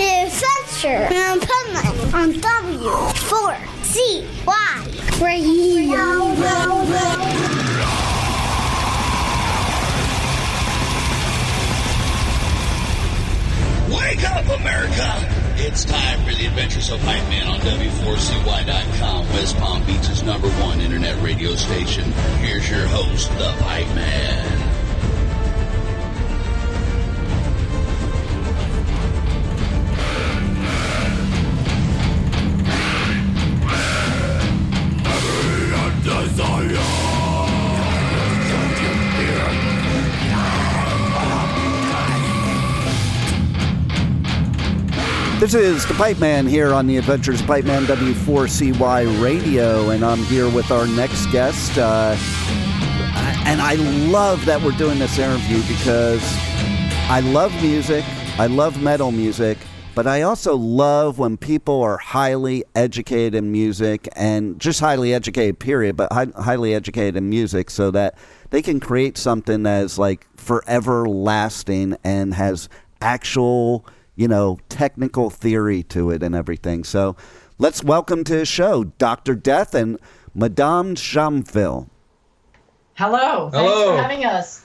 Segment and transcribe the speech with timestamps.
[0.00, 6.30] Adventure in Puntland on W4CY Radio.
[13.94, 15.28] Wake up, America!
[15.56, 20.80] It's time for the Adventures of Hype Man on W4CY.com, West Palm Beach's number one
[20.80, 22.10] internet radio station.
[22.38, 24.59] Here's your host, the Hype Man.
[45.40, 50.04] This is the Pipe Man here on the Adventures of Pipe Man W4CY Radio, and
[50.04, 51.78] I'm here with our next guest.
[51.78, 52.14] Uh,
[53.46, 53.76] and I
[54.10, 56.22] love that we're doing this interview because
[57.08, 58.04] I love music,
[58.38, 59.56] I love metal music,
[59.94, 65.58] but I also love when people are highly educated in music and just highly educated,
[65.58, 68.18] period, but hi- highly educated in music so that
[68.50, 72.68] they can create something that is like forever lasting and has
[73.00, 73.86] actual
[74.20, 76.84] you know, technical theory to it and everything.
[76.84, 77.16] So
[77.56, 79.34] let's welcome to the show Dr.
[79.34, 79.98] Death and
[80.34, 81.88] Madame Jamfil.
[82.96, 83.48] Hello.
[83.48, 83.96] Thanks Hello.
[83.96, 84.62] for having us.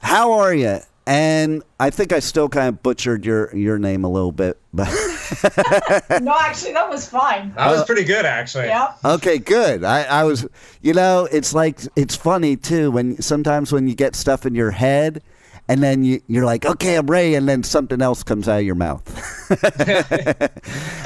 [0.00, 0.78] How are you?
[1.06, 4.88] And I think I still kind of butchered your, your name a little bit, but
[6.22, 7.52] no, actually, that was fine.
[7.56, 8.68] That was uh, pretty good, actually.
[8.68, 8.94] Yeah.
[9.04, 9.84] okay, good.
[9.84, 10.46] I, I was,
[10.80, 14.70] you know, it's like it's funny too when sometimes when you get stuff in your
[14.70, 15.22] head
[15.68, 18.64] and then you, you're like, okay, I'm ready, and then something else comes out of
[18.66, 19.04] your mouth.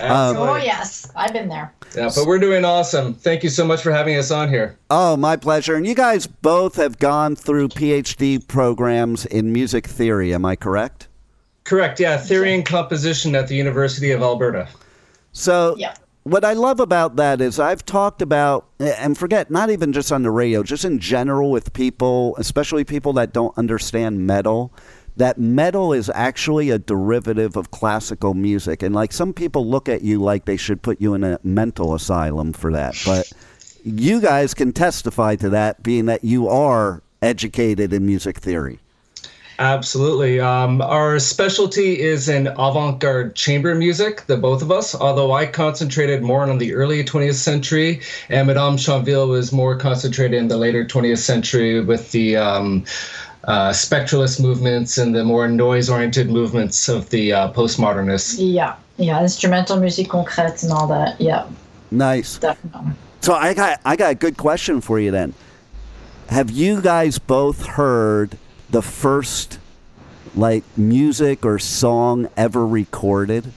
[0.00, 1.10] Um, oh, yes.
[1.16, 1.74] I've been there.
[1.96, 3.14] Yeah, but we're doing awesome.
[3.14, 4.78] Thank you so much for having us on here.
[4.90, 5.74] Oh, my pleasure.
[5.74, 11.08] And you guys both have gone through PhD programs in music theory, am I correct?
[11.64, 12.16] Correct, yeah.
[12.16, 14.68] Theory and composition at the University of Alberta.
[15.32, 15.94] So, Yeah.
[16.24, 20.22] What I love about that is I've talked about, and forget, not even just on
[20.22, 24.72] the radio, just in general with people, especially people that don't understand metal,
[25.16, 28.82] that metal is actually a derivative of classical music.
[28.82, 31.94] And like some people look at you like they should put you in a mental
[31.94, 33.00] asylum for that.
[33.04, 33.32] But
[33.84, 38.78] you guys can testify to that, being that you are educated in music theory.
[39.58, 40.38] Absolutely.
[40.38, 45.46] Um, our specialty is in avant garde chamber music, the both of us, although I
[45.46, 50.56] concentrated more on the early 20th century, and Madame Champville was more concentrated in the
[50.56, 52.84] later 20th century with the um,
[53.44, 58.36] uh, spectralist movements and the more noise oriented movements of the uh, postmodernists.
[58.38, 58.76] Yeah.
[58.96, 59.20] Yeah.
[59.20, 61.20] Instrumental music concrète and all that.
[61.20, 61.48] Yeah.
[61.90, 62.38] Nice.
[62.38, 62.92] Definitely.
[63.22, 65.34] So I got I got a good question for you then.
[66.28, 68.38] Have you guys both heard
[68.70, 69.58] the first
[70.34, 73.52] like music or song ever recorded?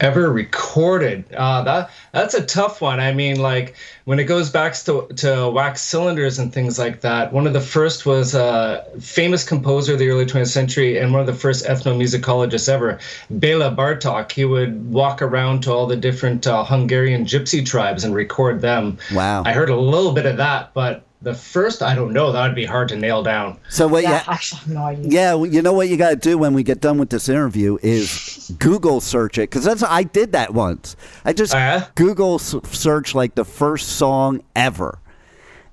[0.00, 4.72] ever recorded uh, that that's a tough one i mean like when it goes back
[4.72, 9.42] to, to wax cylinders and things like that one of the first was a famous
[9.42, 12.96] composer of the early 20th century and one of the first ethnomusicologists ever
[13.40, 18.14] bela bartok he would walk around to all the different uh, hungarian gypsy tribes and
[18.14, 19.42] record them Wow.
[19.46, 22.54] i heard a little bit of that but the first i don't know that would
[22.54, 24.10] be hard to nail down So what Yeah.
[24.12, 25.10] yeah, Actually, I have no idea.
[25.10, 27.28] yeah, well, you know what you got to do when we get done with this
[27.28, 30.94] interview is Google search it cuz that's I did that once.
[31.24, 31.86] I just yeah?
[31.96, 34.98] Google search like the first song ever.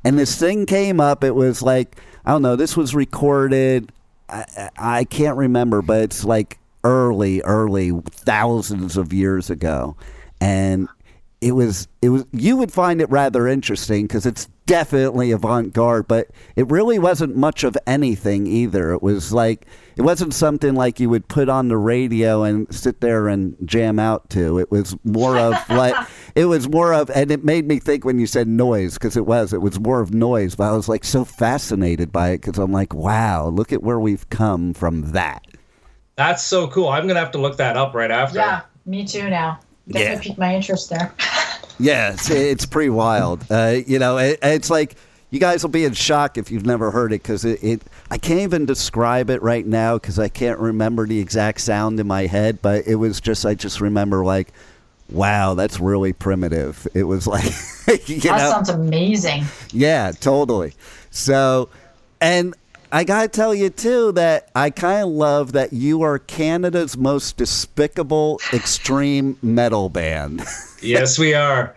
[0.03, 1.95] And this thing came up it was like
[2.25, 3.91] I don't know, this was recorded
[4.29, 4.69] I, I
[4.99, 9.95] I can't remember, but it's like early, early thousands of years ago,
[10.41, 10.87] and
[11.41, 16.07] it was it was you would find it rather interesting because it's definitely avant garde,
[16.07, 18.91] but it really wasn't much of anything either.
[18.93, 19.65] It was like
[19.95, 23.99] it wasn't something like you would put on the radio and sit there and jam
[23.99, 24.59] out to.
[24.59, 25.95] It was more of like
[26.35, 29.25] it was more of, and it made me think when you said noise because it
[29.25, 29.53] was.
[29.53, 32.71] It was more of noise, but I was like so fascinated by it because I'm
[32.71, 35.45] like, wow, look at where we've come from that.
[36.15, 36.89] That's so cool.
[36.89, 38.39] I'm gonna have to look that up right after.
[38.39, 39.59] Yeah, me too now.
[39.87, 40.19] Definitely Yeah.
[40.21, 41.13] piqued my interest there.
[41.77, 43.43] Yeah, it's, it's pretty wild.
[43.51, 44.95] Uh, you know, it, it's like
[45.29, 47.81] you guys will be in shock if you've never heard it because it, it.
[48.09, 52.07] I can't even describe it right now because I can't remember the exact sound in
[52.07, 52.61] my head.
[52.61, 54.53] But it was just I just remember like,
[55.09, 56.87] wow, that's really primitive.
[56.93, 57.43] It was like,
[58.07, 59.43] you that know, sounds amazing.
[59.73, 60.75] yeah, totally.
[61.11, 61.67] So,
[62.21, 62.55] and
[62.95, 67.35] I gotta tell you too that I kind of love that you are Canada's most
[67.35, 70.41] despicable extreme metal band.
[70.81, 71.75] Yes, we are.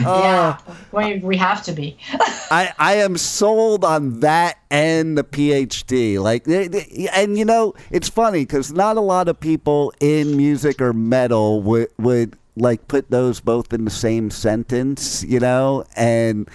[0.00, 1.96] yeah, uh, we, we have to be.
[2.12, 6.20] I, I am sold on that and the PhD.
[6.20, 10.36] Like, they- they- and you know, it's funny because not a lot of people in
[10.36, 15.24] music or metal would would like put those both in the same sentence.
[15.24, 16.46] You know, and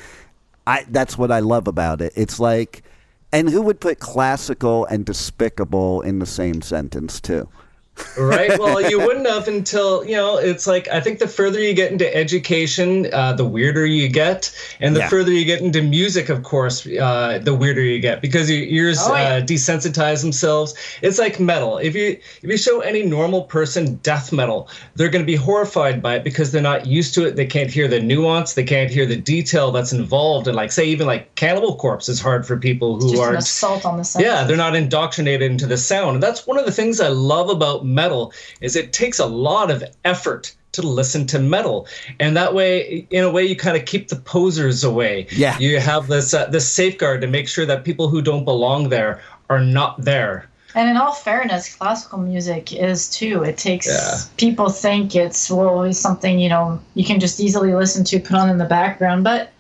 [0.68, 2.14] I that's what I love about it.
[2.16, 2.84] It's like,
[3.36, 7.50] and who would put classical and despicable in the same sentence too?
[8.18, 11.74] Right well you wouldn't have until you know it's like i think the further you
[11.74, 15.10] get into education uh, the weirder you get and the Yeah.
[15.10, 18.98] further you get into music of course uh, the weirder you get because your ears
[19.02, 19.36] Oh, yeah.
[19.36, 22.08] uh, desensitize themselves it's like metal if you
[22.42, 26.24] if you show any normal person death metal they're going to be horrified by it
[26.24, 29.16] because they're not used to it they can't hear the nuance they can't hear the
[29.18, 33.20] detail that's involved and like say even like cannibal corpse is hard for people who
[33.20, 34.26] aren't assault on the senses.
[34.28, 36.16] yeah, they're not indoctrinated into the sound.
[36.16, 39.72] And that's one of the things I love about metal is it takes a lot
[39.72, 41.88] of effort to listen to metal.
[42.20, 45.28] And that way, in a way, you kind of keep the posers away.
[45.32, 45.58] Yeah.
[45.58, 49.22] You have this uh, this safeguard to make sure that people who don't belong there
[49.50, 50.50] are not there.
[50.74, 53.44] And in all fairness, classical music is too.
[53.44, 54.18] It takes Yeah.
[54.36, 58.36] people think it's well it's something you know you can just easily listen to, put
[58.36, 59.52] on in the background, but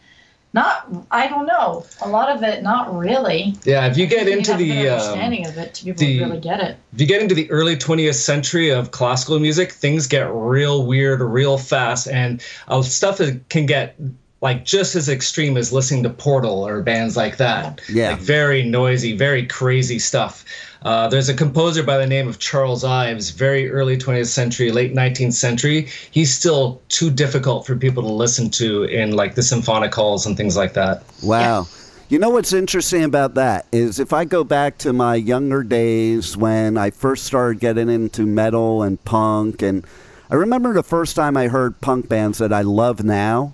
[0.56, 0.88] not.
[1.12, 1.86] I don't know.
[2.02, 3.54] A lot of it, not really.
[3.64, 5.90] Yeah, if you get into have a good the um, understanding of it to be
[5.92, 6.78] able the- to really get it.
[6.94, 11.22] if you get into the early 20th century of classical music, things get real weird
[11.22, 13.96] real fast, and uh, stuff is, can get
[14.42, 17.82] like just as extreme as listening to Portal or bands like that.
[17.90, 18.12] Yeah.
[18.12, 20.46] Like very noisy, very crazy stuff.
[20.84, 24.94] Uh, there's a composer by the name of Charles Ives, very early 20th century, late
[24.94, 25.88] 19th century.
[26.12, 30.38] He's still too difficult for people to listen to in like the symphonic halls and
[30.38, 31.04] things like that.
[31.24, 31.68] Wow.
[32.08, 36.38] You know what's interesting about that is if I go back to my younger days
[36.38, 39.84] when I first started getting into metal and punk, and
[40.30, 43.54] I remember the first time I heard punk bands that I love now,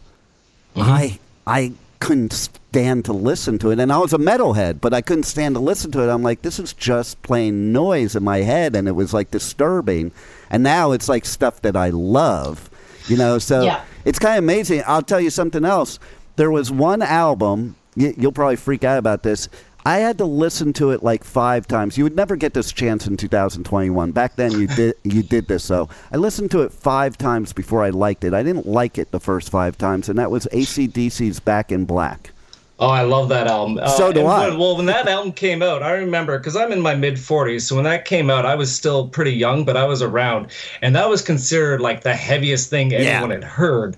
[0.76, 0.92] Uh-huh.
[0.92, 5.02] I I couldn't stand to listen to it, and I was a metalhead, but I
[5.02, 6.12] couldn't stand to listen to it.
[6.12, 10.12] I'm like, this is just plain noise in my head, and it was like disturbing.
[10.50, 12.70] And now it's like stuff that I love,
[13.08, 13.38] you know.
[13.38, 13.82] So Yeah.
[14.06, 14.84] it's kind of amazing.
[14.88, 16.00] I'll tell you something else.
[16.38, 17.76] There was one album.
[17.96, 19.50] You'll probably freak out about this.
[19.86, 21.98] I had to listen to it like five times.
[21.98, 24.12] You would never get this chance in 2021.
[24.12, 25.64] Back then, you did you did this.
[25.64, 28.34] So I listened to it five times before I liked it.
[28.34, 32.32] I didn't like it the first five times, and that was AC/DC's Back in Black.
[32.80, 33.78] Oh, I love that album.
[33.78, 34.50] Uh, So do I.
[34.50, 37.62] When, well, when that album came out, I remember because I'm in my mid 40s.
[37.62, 40.48] So when that came out, I was still pretty young, but I was around,
[40.82, 43.98] and that was considered like the heaviest thing anyone had heard.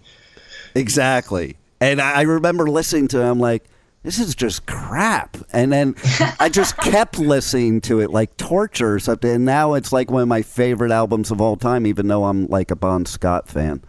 [0.76, 1.56] Exactly.
[1.80, 3.26] And I I remember listening to it.
[3.30, 3.64] I'm like,
[4.04, 5.38] this is just crap.
[5.52, 5.96] And then
[6.40, 9.32] I just kept listening to it like torture or something.
[9.32, 12.48] And now it's like one of my favorite albums of all time, even though I'm
[12.48, 13.82] like a Bon Scott fan.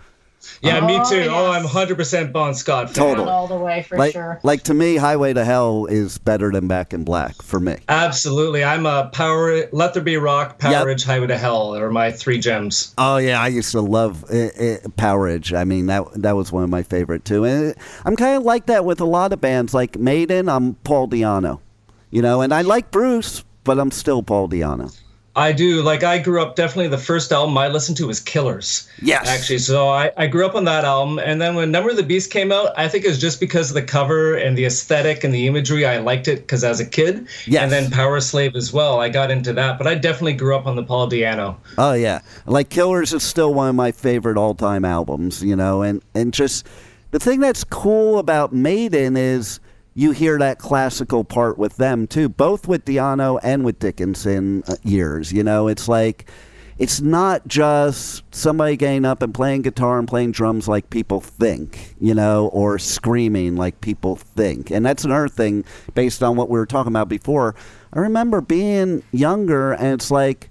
[0.63, 1.27] Yeah, me Oh, too.
[1.31, 1.51] Oh.
[1.51, 2.95] I'm 100% Bon Scott fan.
[2.95, 3.29] Totally.
[3.29, 4.41] All the way for like, sure.
[4.43, 7.77] like to me, Highway to Hell is better than Back in Black for me.
[7.89, 8.65] Absolutely.
[8.65, 10.87] I'm a Power, Let There Be Rock, Power Yep.
[10.87, 12.95] Ridge, Highway to Hell are my three gems.
[12.99, 15.57] Oh yeah, I used to love uh, uh, Powerage.
[15.57, 17.45] I mean that that was one of my favorite too.
[17.45, 19.75] And it- I'm kind of like that with a lot of bands.
[19.75, 21.61] Like Maiden, I'm Paul Di'Anno,
[22.11, 24.97] you know, and I like Bruce, but I'm still Paul Di'Anno.
[25.37, 25.83] I do.
[25.83, 28.89] Like, I grew up definitely the first album I listened to was Killers.
[29.03, 29.29] Yes.
[29.29, 31.19] Actually, so I, I grew up on that album.
[31.19, 33.71] And then when Number of the Beast came out, I think it was just because
[33.71, 35.85] of the cover and the aesthetic and the imagery.
[35.87, 37.27] I liked it because as a kid.
[37.47, 37.63] Yes.
[37.63, 39.01] And then Powerslave as well.
[39.01, 39.77] I got into that.
[39.77, 41.57] But I definitely grew up on the Paul Di'Anno.
[41.79, 45.43] Oh yeah, like Killers is still one of my favorite all-time albums.
[45.43, 46.67] You know, and and just
[47.11, 49.59] the thing that's cool about Maiden is
[49.95, 54.77] you hear that classical part with them too, both with Di'Anno and with Dickinson uh,
[54.83, 55.33] years.
[55.33, 56.29] You know, it's like
[56.77, 61.95] it's not just somebody getting up and playing guitar and playing drums like people think,
[62.01, 64.71] you know, or screaming like people think.
[64.73, 67.55] And that's another thing based on what we were talking about before.
[67.93, 70.51] I remember being younger and it's like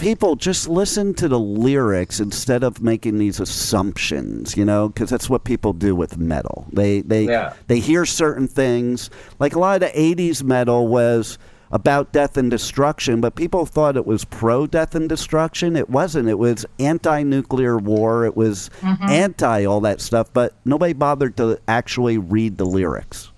[0.00, 5.28] people just listen to the lyrics instead of making these assumptions, you know, because that's
[5.28, 6.66] what people do with metal.
[6.72, 7.52] They they Yeah.
[7.68, 9.10] they hear certain things.
[9.38, 11.38] Like a lot of the '80s metal was
[11.72, 15.76] about death and destruction, but people thought it was pro death and destruction.
[15.76, 16.28] It wasn't.
[16.28, 18.24] It was anti-nuclear war.
[18.24, 19.08] It was mm-hmm.
[19.08, 23.30] anti all that stuff, but nobody bothered to actually read the lyrics.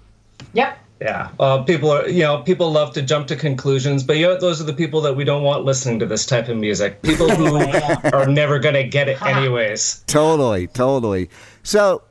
[0.54, 0.78] Yep.
[1.02, 4.38] Yeah, uh, people are you know people love to jump to conclusions, but you know,
[4.38, 7.02] those are the people that we don't want listening to this type of music.
[7.02, 7.56] People who
[8.12, 10.04] are never gonna get it anyways.
[10.06, 11.28] Totally, totally.
[11.64, 12.02] So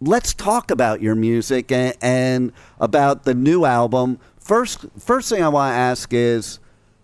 [0.00, 4.18] let's talk about your music and, and about the new album.
[4.40, 6.58] First, first thing I want to ask is,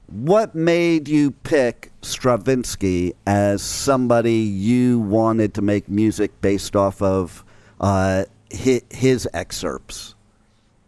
[0.08, 7.44] what made you pick Stravinsky as somebody you wanted to make music based off of
[7.80, 10.16] uh, his, his excerpts?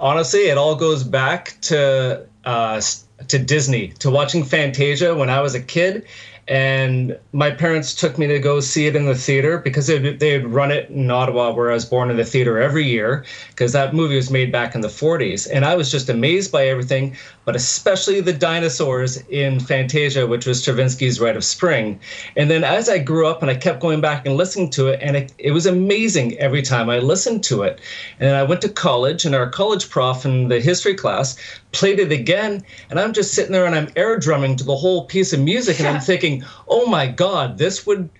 [0.00, 2.80] Honestly, it all goes back to uh,
[3.28, 6.06] to Disney, to watching Fantasia when I was a kid,
[6.48, 10.52] and my parents took me to go see it in the theater because they would
[10.52, 13.94] run it in Ottawa, where I was born, in the theater every year because that
[13.94, 17.54] movie was made back in the 40s, and I was just amazed by everything, but
[17.54, 22.00] especially the dinosaurs in Fantasia, which was Stravinsky's Rite of Spring.
[22.36, 24.98] And then as I grew up and I kept going back and listening to it,
[25.00, 27.80] and it, it was amazing every time I listened to it.
[28.18, 31.36] And I went to college, and our college prof in the history class
[31.72, 35.04] played it again, and I'm just sitting there and I'm air drumming to the whole
[35.04, 38.10] piece of music, and I'm thinking, oh my God, this would.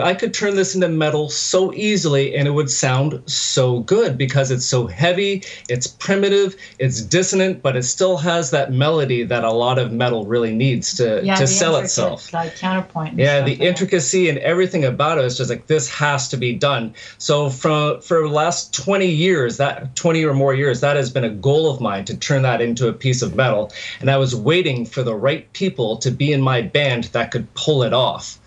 [0.00, 4.52] I could turn this into metal so easily and it would sound so good because
[4.52, 9.50] it's so heavy, it's primitive, it's dissonant, but it still has that melody that a
[9.50, 11.34] lot of metal really needs to, Yeah.
[11.34, 12.32] to sell itself.
[12.32, 13.18] Like counterpoint.
[13.18, 13.66] Yeah, the like that.
[13.66, 16.94] intricacy and everything about it is just like this has to be done.
[17.18, 21.24] So from for the last 20 years, that 20 or more years, that has been
[21.24, 23.72] a goal of mine to turn that into a piece of metal.
[24.00, 27.52] And I was waiting for the right people to be in my band that could
[27.54, 28.39] pull it off.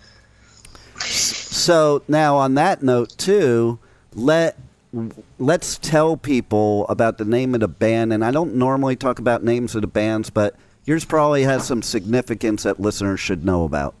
[1.00, 3.78] So now, on that note, too,
[4.14, 4.58] let
[5.38, 8.12] let's tell people about the name of the band.
[8.12, 11.82] And I don't normally talk about names of the bands, but yours probably has some
[11.82, 13.94] significance that listeners should know about.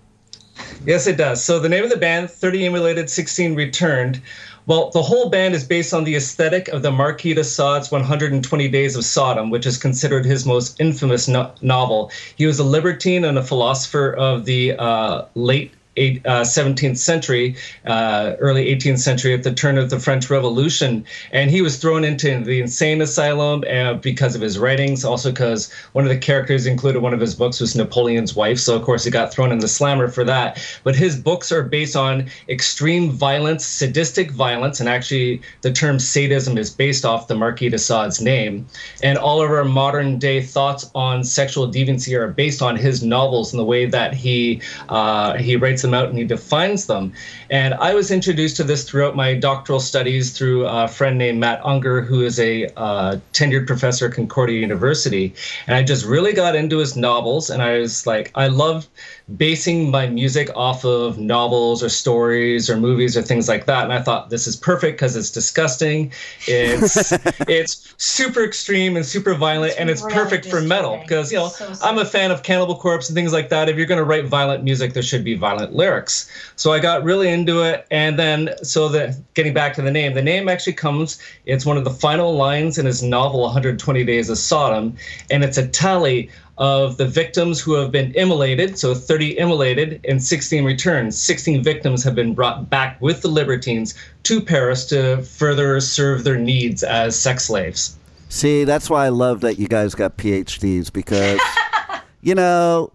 [0.86, 1.42] Yes, it does.
[1.42, 4.20] So the name of the band, 30 Immolated, 16 Returned.
[4.66, 8.68] Well, the whole band is based on the aesthetic of the Marquis de Sade's 120
[8.68, 12.10] Days of Sodom, which is considered his most infamous no- novel.
[12.36, 17.56] He was a libertine and a philosopher of the uh, late eight, uh, 17th century,
[17.86, 21.04] uh, early 18th century, at the turn of the French Revolution.
[21.32, 25.72] And he was thrown into the insane asylum uh, because of his writings, also because
[25.92, 28.58] one of the characters included one of his books was Napoleon's wife.
[28.58, 30.60] So, of course, he got thrown in the slammer for that.
[30.82, 36.58] But his books are based on extreme violence, sadistic violence, and actually the term sadism
[36.58, 38.66] is based off the Marquis de Sade's name.
[39.02, 43.52] And all of our modern day thoughts on sexual deviancy are based on his novels
[43.52, 47.12] and the way that he uh, he writes them out and he defines them.
[47.50, 51.60] And I was introduced to this throughout my doctoral studies through a friend named Matt
[51.64, 55.34] Unger, who is a uh, tenured professor at Concordia University.
[55.66, 58.88] And I just really got into his novels, and I was like, I love
[59.36, 63.84] basing my music off of novels or stories or movies or things like that.
[63.84, 66.12] And I thought this is perfect because it's disgusting,
[66.46, 67.12] it's
[67.48, 71.48] it's super extreme and super violent, and it's really perfect for metal because you know
[71.48, 73.68] So I'm a fan of Cannibal Corpse and things like that.
[73.68, 76.30] If you're going to write violent music, there should be violent lyrics.
[76.56, 80.14] So I got really into it, and then so the getting back to the name,
[80.14, 81.18] the name actually comes.
[81.46, 84.96] It's one of the final lines in his novel 120 Days of Sodom,
[85.30, 88.78] and it's a tally of the victims who have been immolated.
[88.78, 91.14] So 30 immolated and 16 returned.
[91.14, 96.38] 16 victims have been brought back with the libertines to Paris to further serve their
[96.38, 97.96] needs as sex slaves.
[98.28, 101.40] See, that's why I love that you guys got PhDs because,
[102.20, 102.92] you know,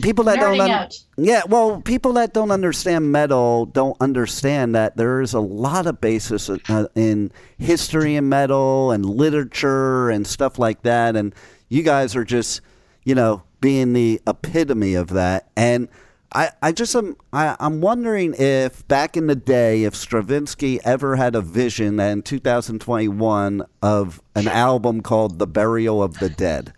[0.00, 5.20] people that don't un- yeah, well, people that don't understand metal don't understand that there
[5.20, 10.82] is a lot of basis uh, in history and metal and literature and stuff like
[10.82, 11.34] that, and
[11.68, 12.62] you guys are just,
[13.04, 15.88] you know, being the epitome of that, and.
[16.34, 21.16] I, I just am I, I'm wondering if back in the day if Stravinsky ever
[21.16, 26.72] had a vision in 2021 of an album called The Burial of the Dead.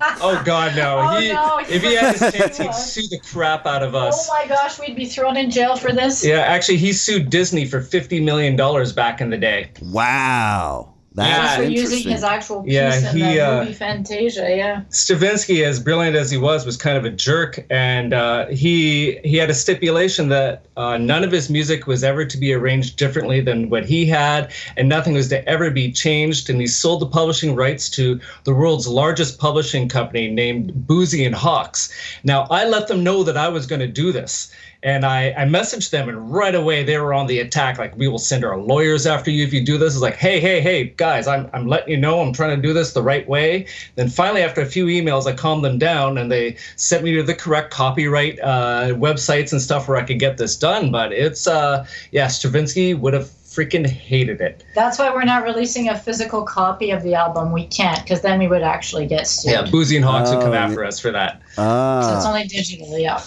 [0.24, 0.98] Oh God, no!
[1.00, 4.28] Oh, he, no, if he had his chance, he'd sue the crap out of us.
[4.30, 6.24] Oh my gosh, we'd be thrown in jail for this.
[6.24, 9.70] Yeah, actually, he sued Disney for fifty million dollars back in the day.
[9.80, 10.91] Wow.
[11.14, 12.12] That's for using interesting.
[12.12, 14.56] his actual piece Yeah, in he, the uh, movie Fantasia.
[14.56, 14.82] Yeah.
[14.88, 19.36] Stravinsky, as brilliant as he was, was kind of a jerk, and uh, he he
[19.36, 23.40] had a stipulation that uh, none of his music was ever to be arranged differently
[23.40, 26.48] than what he had, and nothing was to ever be changed.
[26.48, 31.34] And he sold the publishing rights to the world's largest publishing company named Boosey and
[31.34, 31.92] Hawkes.
[32.24, 34.50] Now, I let them know that I was going to do this.
[34.84, 37.78] And I, I messaged them, and right away they were on the attack.
[37.78, 39.94] Like, we will send our lawyers after you if you do this.
[39.94, 42.72] It's like, hey, hey, hey, guys, I'm, I'm letting you know I'm trying to do
[42.72, 43.66] this the right way.
[43.94, 47.22] Then finally, after a few emails, I calmed them down and they sent me to
[47.22, 50.90] the correct copyright uh, websites and stuff where I could get this done.
[50.90, 54.64] But it's, uh, yeah, Stravinsky would have freaking hated it.
[54.74, 57.52] That's why we're not releasing a physical copy of the album.
[57.52, 59.52] We can't, because then we would actually get sued.
[59.52, 61.40] Yeah, Boosey and Hawkes would come Oh, after us for that.
[61.54, 63.22] So it's only digitally up.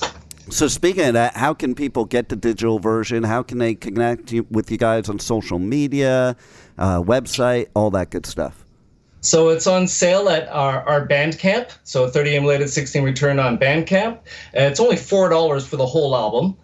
[0.49, 3.23] So speaking of that, how can people get the digital version?
[3.23, 6.35] How can they connect you, with you guys on social media,
[6.77, 8.63] uh, website, all that good stuff?
[9.21, 11.71] So it's on sale at our, our Bandcamp.
[11.83, 14.17] So 30 immolated 16 return on Bandcamp.
[14.17, 14.19] Uh,
[14.53, 16.55] It's only $4 for the whole album.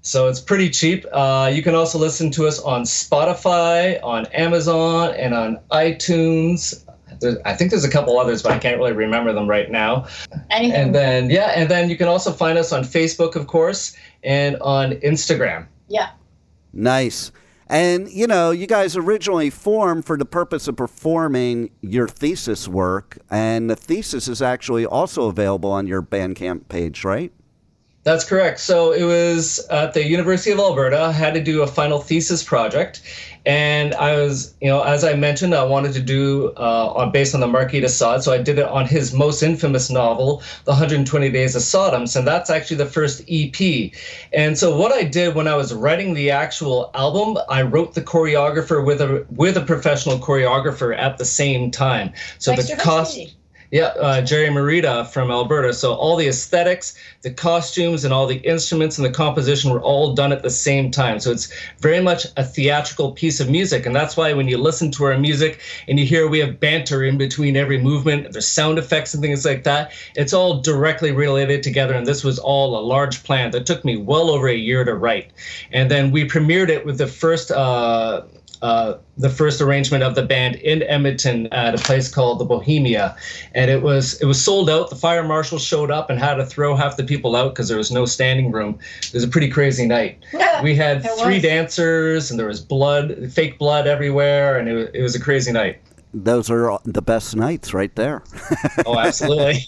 [0.00, 1.04] So it's pretty cheap.
[1.12, 6.85] Uh, you can also listen to us on Spotify, on Amazon, and on iTunes.
[7.20, 10.06] There, I think there's a couple others, but I can't really remember them right now.
[10.50, 10.72] Anything.
[10.80, 14.56] And then, yeah, and then you can also find us on Facebook, of course, and
[14.56, 15.66] on Instagram.
[15.88, 16.10] yeah.
[16.72, 17.32] Nice.
[17.68, 23.18] And, you know, you guys originally formed for the purpose of performing your thesis work,
[23.28, 27.32] and the thesis is actually also available on your Bandcamp page, right?
[28.06, 28.60] That's correct.
[28.60, 30.96] So it was at the University of Alberta.
[30.96, 33.02] I had to do a final thesis project,
[33.44, 37.34] and I was, you know, as I mentioned, I wanted to do uh, on based
[37.34, 38.22] on the Marquis de Sade.
[38.22, 42.24] So I did it on his most infamous novel, The 120 Days of Sodom, and
[42.24, 43.90] that's actually the first EP.
[44.32, 48.02] And so what I did when I was writing the actual album, I wrote the
[48.02, 52.12] choreographer with a with a professional choreographer at the same time.
[52.38, 53.34] So Like the cost.
[53.70, 55.74] Yeah, uh, Jerry Marita from Alberta.
[55.74, 60.14] So all the aesthetics, the costumes, and all the instruments and the composition were all
[60.14, 61.18] done at the same time.
[61.18, 64.90] So it's very much a theatrical piece of music, and that's why when you listen
[64.92, 68.78] to our music and you hear we have banter in between every movement, there's sound
[68.78, 69.92] effects and things like that.
[70.14, 73.96] It's all directly related together, and this was all a large plan that took me
[73.96, 75.32] well over a year to write.
[75.72, 77.50] And then we premiered it with the first.
[77.50, 78.22] Uh,
[78.62, 83.16] uh, the first arrangement of the band in Edmonton at a place called the Bohemia,
[83.54, 84.90] and it was it was sold out.
[84.90, 87.78] The fire marshal showed up and had to throw half the people out because there
[87.78, 88.78] was no standing room.
[89.02, 90.18] It was a pretty crazy night.
[90.62, 95.02] We had three dancers, and there was blood, fake blood everywhere, and it was, it
[95.02, 95.78] was a crazy night.
[96.14, 98.22] Those are the best nights right there.
[98.86, 99.66] Oh, absolutely.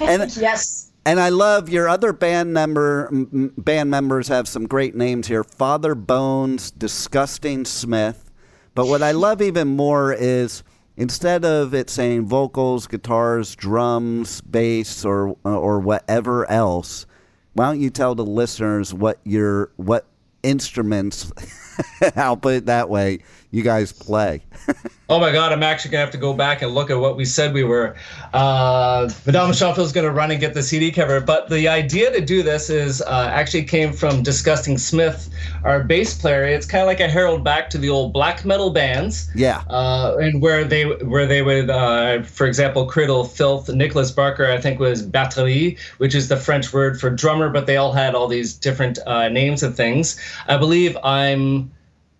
[0.00, 0.85] and Yes.
[1.06, 5.44] And I love your other band member m- band members have some great names here.
[5.44, 8.30] Father Bones, Disgusting Smith.
[8.74, 10.64] But what I love even more is
[10.96, 17.06] instead of it saying vocals, guitars, drums, bass, or or whatever else,
[17.54, 20.06] why don't you tell the listeners what your what
[20.42, 21.32] instruments?
[22.16, 23.20] I'll put it that way.
[23.52, 24.42] You guys play.
[25.08, 27.24] Oh my God, I'm actually gonna have to go back and look at what we
[27.24, 27.94] said we were.
[28.32, 32.42] Uh, Madame Champville's gonna run and get the CD cover, but the idea to do
[32.42, 35.30] this is uh, actually came from Disgusting Smith,
[35.62, 36.44] our bass player.
[36.44, 39.30] It's kind of like a herald back to the old black metal bands.
[39.36, 39.62] Yeah.
[39.68, 43.68] Uh, and where they where they would, uh, for example, Cradle Filth.
[43.68, 47.76] Nicholas Barker, I think, was batterie, which is the French word for drummer, but they
[47.76, 50.20] all had all these different uh, names and things.
[50.48, 51.70] I believe I'm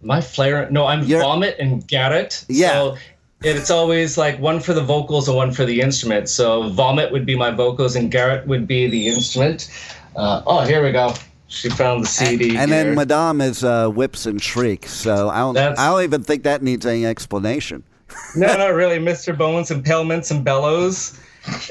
[0.03, 0.69] my flare.
[0.71, 2.45] No, I'm You're- Vomit and Garrett.
[2.49, 2.73] Yeah.
[2.73, 2.97] So
[3.43, 6.29] it's always like one for the vocals and one for the instrument.
[6.29, 9.71] So Vomit would be my vocals and Garrett would be the instrument.
[10.15, 11.13] Uh, oh, here we go.
[11.49, 12.57] She found the CD.
[12.57, 12.95] And then here.
[12.95, 14.91] Madame is uh, whips and shrieks.
[14.93, 15.55] So I don't.
[15.55, 17.85] That's- I don't even think that needs any explanation.
[18.37, 18.99] no, not really.
[18.99, 19.37] Mr.
[19.37, 21.19] Bones, Impalements, and Bellows.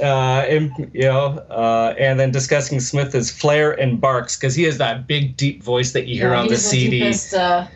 [0.01, 4.63] Uh, and, you know, uh, and then Disgusting Smith is Flair and Barks because he
[4.63, 6.99] has that big, deep voice that you hear Yeah, on the he's CD.
[6.99, 7.67] deepest uh,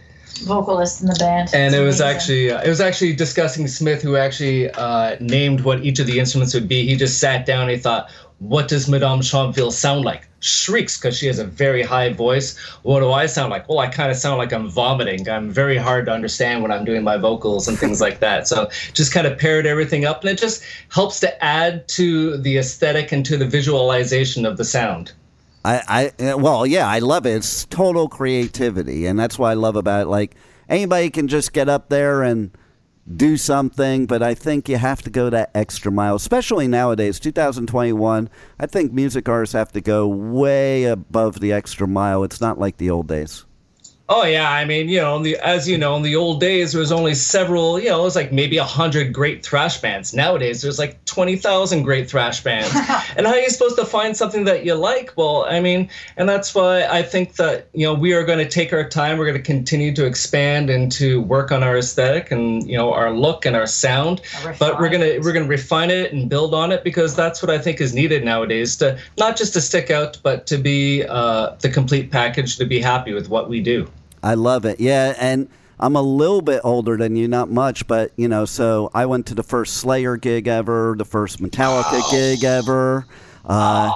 [0.44, 1.50] vocalist in the band.
[1.54, 5.84] and it was actually uh, it was actually Disgusting Smith who actually uh, named what
[5.84, 6.86] each of the instruments would be.
[6.88, 11.18] He just sat down and he thought, "What does Madame Champville sound like?" Shrieks because
[11.18, 12.58] she has a very high voice.
[12.84, 13.68] What do I sound like?
[13.68, 15.28] Well, I kind of sound like I'm vomiting.
[15.28, 18.48] I'm very hard to understand when I'm doing my vocals and things like that.
[18.48, 22.58] So just kind of paired everything up, and it just helps to add to the
[22.58, 25.12] aesthetic and to the visualization of the sound.
[25.66, 27.36] I, I, uh, well, yeah, I love it.
[27.36, 30.10] It's total creativity, and that's what I love about it.
[30.10, 30.36] Like
[30.70, 32.52] anybody can just get up there and
[33.16, 38.30] do something, but I think you have to go that extra mile, especially nowadays, 2021.
[38.60, 42.24] I think music artists have to go way above the extra mile.
[42.24, 43.46] It's not like the old days.
[44.12, 46.72] Oh yeah, I mean, you know, in the, as you know, in the old days,
[46.72, 47.80] there was only several.
[47.80, 50.16] You know, it was like maybe a hundred great thrash bands.
[50.16, 52.74] Nowadays, there's like twenty thousand great thrash bands.
[53.16, 55.14] and how are you supposed to find something that you like?
[55.16, 58.50] Well, I mean, and that's why I think that you know we are going to
[58.50, 59.20] take our time.
[59.20, 62.92] We're going to continue to expand and to work on our aesthetic and you know
[62.92, 64.22] our look and our sound.
[64.58, 67.60] But we're gonna we're gonna refine it and build on it because that's what I
[67.60, 68.76] think is needed nowadays.
[68.78, 72.58] To not just to stick out, but to be uh, the complete package.
[72.58, 73.88] To be happy with what we do.
[74.24, 74.80] I love it.
[74.80, 78.92] Yeah, and I'm a little bit older than you, not much, but you know, so
[78.94, 83.06] I went to the first Slayer gig ever, the first Metallica gig ever.
[83.46, 83.92] Uh,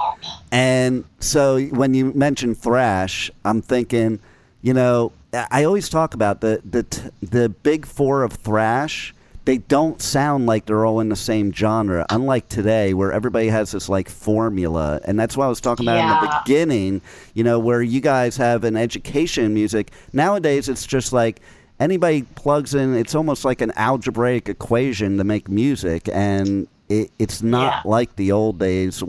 [0.50, 4.18] and so when you mention thrash, I'm thinking,
[4.62, 5.12] you know,
[5.50, 9.14] I always talk about the the t- the big four of thrash.
[9.44, 13.72] They don't sound like they're all in the same genre, unlike today where everybody has
[13.72, 15.00] this like formula.
[15.04, 17.02] And that's what I was talking about in the beginning,
[17.34, 19.92] you know, where you guys have an education in music.
[20.14, 21.40] Nowadays, it's just like
[21.78, 26.08] anybody plugs in, it's almost like an algebraic equation to make music.
[26.10, 29.02] And it, it's not like the old days.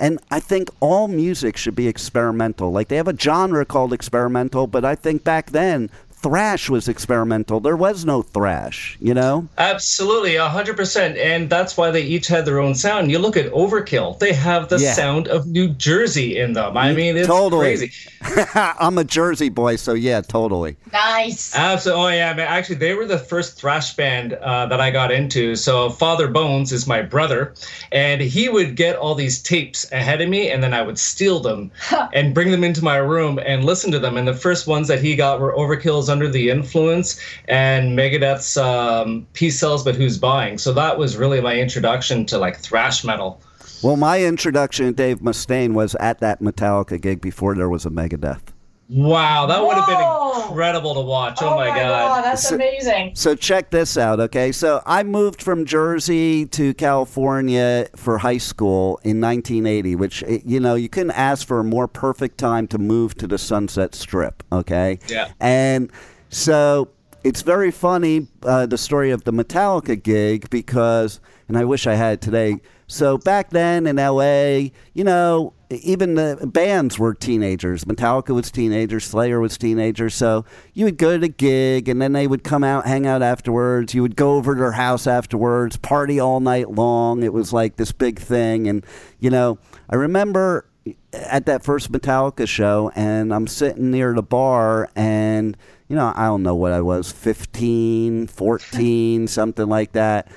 [0.00, 2.70] And I think all music should be experimental.
[2.70, 5.90] Like they have a genre called experimental, but I think back then,
[6.22, 7.60] thrash was experimental.
[7.60, 9.48] There was no thrash, you know?
[9.58, 13.10] Absolutely, hundred percent, and that's why they each had their own sound.
[13.10, 14.92] You look at Overkill; they have the Yeah.
[14.92, 16.76] sound of New Jersey in them.
[16.76, 17.76] I mean, it's totally.
[17.76, 17.92] crazy.
[18.54, 20.76] I'm a Jersey boy, so yeah, totally.
[20.92, 21.54] Nice.
[21.56, 22.04] Absolutely.
[22.04, 22.46] Oh yeah, man.
[22.48, 25.56] Actually, they were the first thrash band uh, that I got into.
[25.56, 27.54] So Father Bones is my brother,
[27.90, 31.40] and he would get all these tapes ahead of me, and then I would steal
[31.40, 31.70] them
[32.12, 34.16] and bring them into my room and listen to them.
[34.16, 39.26] And the first ones that he got were Overkill's Under the Influence and Megadeth's um,
[39.32, 40.58] Peace Sells, but Who's Buying.
[40.58, 43.40] So that was really my introduction to like thrash metal.
[43.82, 47.90] Well, my introduction to Dave Mustaine was at that Metallica gig before there was a
[47.90, 48.52] Megadeth.
[48.94, 51.38] Wow, that would have been incredible to watch.
[51.40, 51.88] Oh, Oh my, my god.
[51.88, 53.12] god, that's So- amazing.
[53.14, 54.52] So check this out, okay?
[54.52, 60.60] So I moved from Jersey to California for high school in 1980, which eh, you
[60.60, 64.42] know you couldn't ask for a more perfect time to move to the Sunset Strip,
[64.52, 64.98] okay?
[65.08, 65.28] Yeah.
[65.40, 65.90] And
[66.28, 66.88] so
[67.24, 71.94] it's very funny uh, the story of the Metallica gig because, and I wish I
[71.94, 72.56] had it today.
[72.88, 77.84] So back then in LA, you know, even the bands were teenagers.
[77.84, 80.14] Metallica was teenagers, Slayer was teenagers.
[80.14, 83.22] So you would go to the gig and then they would come out, hang out
[83.22, 83.94] afterwards.
[83.94, 87.22] You would go over to their house afterwards, party all night long.
[87.22, 88.68] It was like this big thing.
[88.68, 88.84] And,
[89.18, 89.58] you know,
[89.90, 90.66] I remember
[91.12, 95.56] at that first Metallica show and I'm sitting near the bar and,
[95.88, 100.28] you know, I don't know what I was, 15, 14, something like that.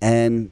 [0.00, 0.50] And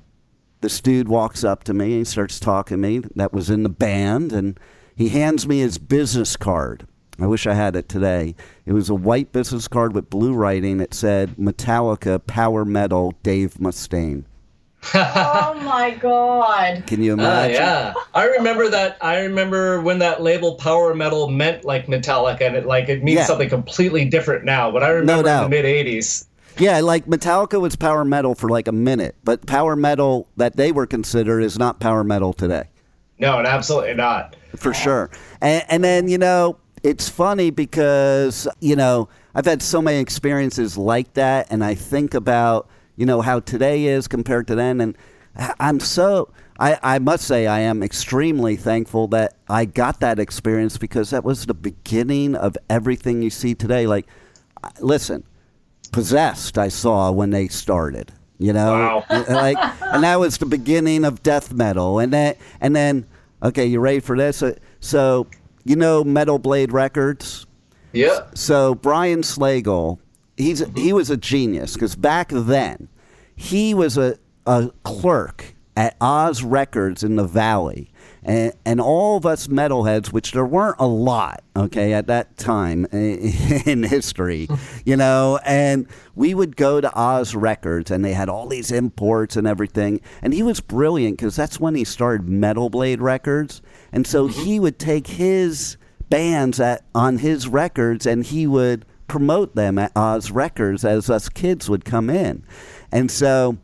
[0.60, 3.62] this dude walks up to me and he starts talking to me that was in
[3.62, 4.58] the band and
[4.94, 6.86] he hands me his business card
[7.20, 10.78] i wish i had it today it was a white business card with blue writing
[10.78, 14.24] that said metallica power metal dave mustaine
[14.94, 16.84] oh my god.
[16.86, 17.94] can you Ah, imagine yeah.
[18.14, 18.96] I remember that.
[19.00, 23.16] I remember when that label power metal meant like Metallica, and it like it means
[23.18, 23.24] Yeah.
[23.24, 24.70] something completely different now.
[24.70, 26.26] But I remember in the mid '80s.
[26.58, 30.72] Yeah like metallica was power metal for like a minute but power metal that they
[30.72, 32.64] were considered is not power metal today
[33.18, 34.36] No, and absolutely not.
[34.56, 35.10] for sure.
[35.40, 40.76] And, and then you know, it's funny because you know I've had so many experiences
[40.78, 44.96] like that, and I think about you know how today is compared to then, and
[45.60, 46.28] I'm so.
[46.58, 51.22] I, I must say I am extremely thankful that I got that experience because that
[51.24, 53.86] was the beginning of everything you see today.
[53.86, 54.06] Like,
[54.80, 55.24] listen,
[55.86, 58.12] possessed I saw when they started.
[58.38, 63.06] You know, like, and that was the beginning of death metal, and then and then
[63.42, 64.38] okay, you ready for this?
[64.38, 65.26] So, so
[65.64, 67.46] you know, Metal Blade Records.
[67.92, 68.26] Yeah.
[68.34, 69.98] So Brian Slagel,
[70.36, 70.76] he's mm-hmm.
[70.76, 72.88] he was a genius because back then
[73.34, 77.90] he was a, a clerk at Oz Records in the Valley.
[78.26, 82.84] And, and all of us metalheads, which there weren't a lot, okay, at that time
[82.92, 84.48] in history,
[84.84, 85.86] you know, and
[86.16, 90.00] we would go to Oz Records and they had all these imports and everything.
[90.22, 93.62] And he was brilliant because that's when he started Metal Blade Records.
[93.92, 94.42] And so mm-hmm.
[94.42, 95.76] he would take his
[96.10, 101.28] bands at on his records and he would promote them at Oz Records as us
[101.28, 102.44] kids would come in.
[102.90, 103.58] And so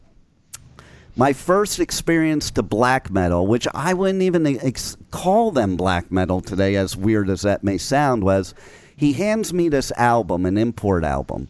[1.16, 6.40] my first experience to black metal, which I wouldn't even ex- call them black metal
[6.40, 8.54] today, as weird as that may sound, was
[8.96, 11.48] he hands me this album, an import album.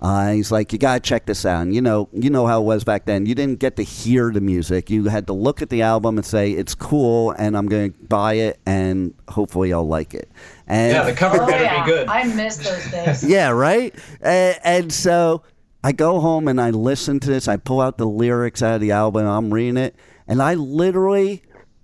[0.00, 1.62] Uh, he's like, you gotta check this out.
[1.62, 3.24] And you know, you know how it was back then.
[3.24, 4.90] You didn't get to hear the music.
[4.90, 8.34] You had to look at the album and say it's cool, and I'm gonna buy
[8.34, 10.28] it, and hopefully I'll like it.
[10.66, 11.84] And Yeah, the cover Oh, better yeah.
[11.84, 12.08] be good.
[12.08, 13.24] I miss those days.
[13.28, 13.94] yeah, right.
[14.20, 15.42] And, and so
[15.84, 17.46] I go home and I listen to this.
[17.46, 19.26] I pull out the lyrics out of the album.
[19.26, 19.94] I'm reading it,
[20.26, 21.42] and I literally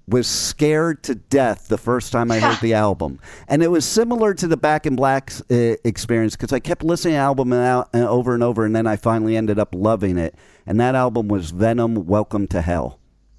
[0.08, 3.20] was scared to death the first time I heard the album.
[3.46, 7.12] And it was similar to the Back in Black uh, experience because I kept listening
[7.12, 10.16] to the album out, uh, over and over, and then I finally ended up loving
[10.16, 10.34] it.
[10.64, 12.06] And that album was Venom.
[12.06, 12.98] Welcome to Hell.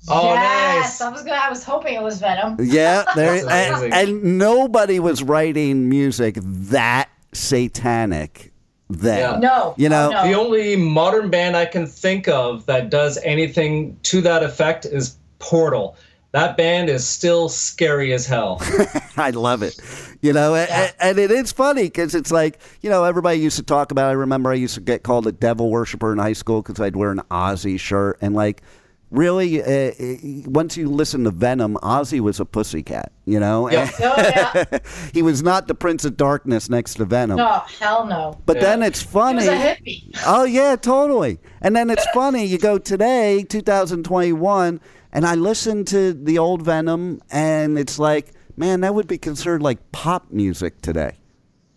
[0.10, 1.02] Oh, yes, nice.
[1.02, 1.42] I was gonna.
[1.42, 2.58] I was hoping it was Venom.
[2.60, 8.51] Yeah, there, and, and nobody was writing music that satanic
[9.00, 9.20] then.
[9.34, 9.40] Yeah.
[9.40, 10.28] No, You know, no.
[10.28, 15.16] The only modern band I can think of that does anything to that effect is
[15.40, 15.96] Portal.
[16.34, 18.62] That band is still scary as hell.
[19.18, 19.78] I love it.
[20.22, 23.58] You know, a- a- and, it is funny because it's like, you know, everybody used
[23.58, 24.08] to talk about.
[24.10, 26.96] I remember I used to get called a devil worshiper in high school because I'd
[26.96, 28.62] wear an Ozzy shirt, and like,
[29.12, 33.12] really, uh, uh, once you listen to Venom, Ozzy was a pussycat.
[33.26, 33.90] You know, Yeah.
[34.00, 34.80] Oh, yeah.
[35.14, 37.38] he was not the Prince of Darkness next to Venom.
[37.38, 38.40] No, hell no.
[38.46, 39.38] But then it's He funny.
[39.38, 40.10] was a hippie.
[40.26, 41.40] Oh yeah, totally.
[41.62, 42.46] And then it's funny.
[42.46, 44.80] You go today, 2021,
[45.14, 49.62] and I listen to the old Venom, and it's like, man, that would be considered
[49.62, 51.18] like pop music today.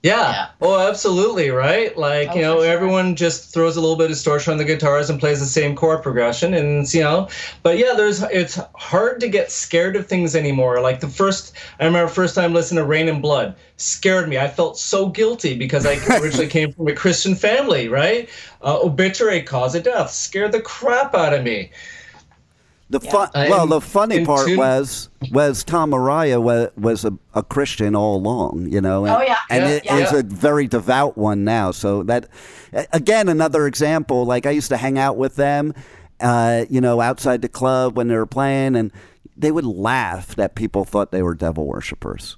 [0.05, 0.33] Yeah.
[0.33, 0.47] Yeah.
[0.61, 1.97] Oh, absolutely, right?
[1.97, 2.67] Like, Oh, you know, sure.
[2.71, 5.75] everyone just throws a little bit of distortion on the guitars and plays the same
[5.75, 7.29] chord progression and you know,
[7.63, 10.83] but yeah, there's it's hard to get scared of things anymore.
[10.83, 14.37] Like the first I remember first time listening to Reign in Blood scared me.
[14.37, 18.29] I felt so guilty because I originally came from a Christian family, right?
[18.63, 21.71] Uh, obituary cause of death scared the crap out of me.
[22.91, 27.13] The fun, Uh, well, the funny part tune- was was Tom Araya was, was a,
[27.35, 29.05] a Christian all along, you know.
[29.07, 29.37] And, Oh, yeah.
[29.51, 29.97] and Yeah, it yeah.
[29.99, 31.71] is a very devout one now.
[31.71, 32.29] So that
[32.93, 34.27] again, another example.
[34.27, 35.73] Like I used to hang out with them,
[36.21, 38.93] uh, you know, outside the club when they were playing, and
[39.37, 42.37] they would laugh that people thought they were devil worshippers.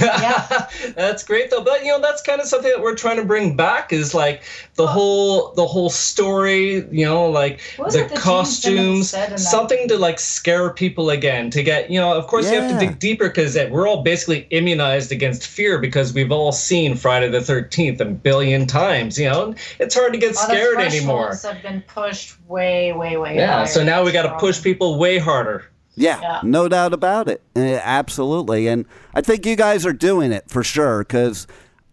[0.00, 0.68] Yeah.
[0.96, 3.56] that's great though but you know that's kind of something that we're trying to bring
[3.56, 4.42] back is like
[4.74, 8.24] the whole the whole story you know like What was the it that Gene Simmons
[8.24, 12.26] costumes said in that- something to like scare people again to get you know of
[12.26, 16.32] course you have to dig deeper because we're all basically immunized against fear because we've
[16.32, 20.48] all seen friday the 13th a billion times you know it's hard to get All
[20.48, 23.36] the scared anymore thresholds have been pushed way, way, way.
[23.36, 23.66] yeah higher.
[23.66, 26.40] so now we got to push people way harder Yeah, Yeah.
[26.42, 27.42] no doubt about it.
[27.56, 28.68] Uh, absolutely.
[28.68, 31.46] And I think you guys are doing it for sure because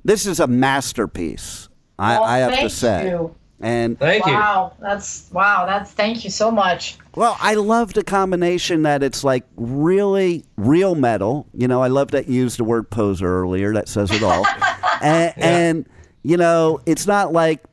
[0.06, 1.70] this is a masterpiece.
[2.00, 3.10] I, Well, I have to say.
[3.10, 3.36] you.
[3.60, 5.66] And thank you Wow, that's wow.
[5.66, 6.96] That's thank you so much.
[7.16, 11.48] well, I love the combination that it's like really real metal.
[11.56, 13.74] You know, I love that you used the word poser earlier.
[13.74, 14.46] That says it all.
[15.02, 15.90] and, and
[16.22, 17.64] you know, it's not like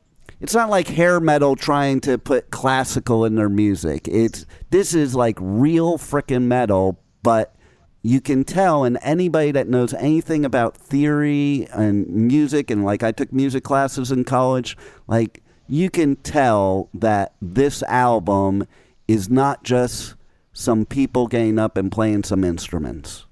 [0.44, 4.06] it's not like hair metal trying to put classical in their music.
[4.06, 7.56] It's this is like real frickin' metal, but
[8.02, 13.10] you can tell, and anybody that knows anything about theory and music, and like I
[13.10, 14.76] took music classes in college,
[15.06, 18.66] like you can tell that this album
[19.08, 20.14] is not just
[20.52, 23.24] some people getting up and playing some instruments.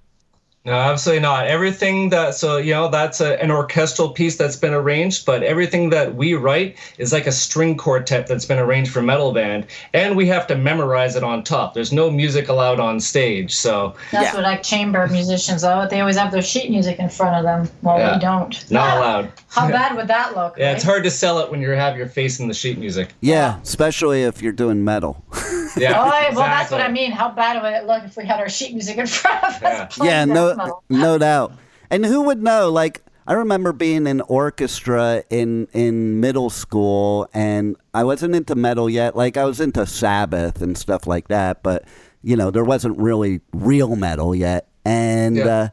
[0.64, 1.48] No, absolutely not.
[1.48, 5.90] Everything that so you know that's a, an orchestral piece that's been arranged, but everything
[5.90, 10.16] that we write is like a string quartet that's been arranged for metal band, and
[10.16, 11.74] we have to memorize it on top.
[11.74, 14.34] There's no music allowed on stage, so That's Yeah.
[14.34, 15.88] what like chamber musicians are.
[15.88, 17.68] They always have their sheet music in front of them.
[17.82, 18.14] Well, Yeah.
[18.14, 18.70] we don't.
[18.70, 19.32] not allowed.
[19.48, 20.56] How bad would that look?
[20.56, 23.08] Yeah, it's hard to sell it when you have your face in the sheet music.
[23.20, 25.24] Yeah, especially if you're doing metal.
[25.74, 26.82] Yeah, Oh, well, that's what.
[26.82, 27.12] I mean.
[27.12, 29.62] How bad would it look if we had our sheet music in front of us?
[29.62, 29.84] Yeah.
[29.86, 31.52] playing yeah, death no, no doubt.
[31.90, 32.70] And who would know?
[32.70, 38.88] Like, I remember being in orchestra in in middle school, and I wasn't into metal
[38.90, 39.14] yet.
[39.16, 41.84] Like, I was into Sabbath and stuff like that, but
[42.22, 44.68] you know, there wasn't really real metal yet.
[44.84, 45.46] And Yeah.
[45.46, 45.68] uh,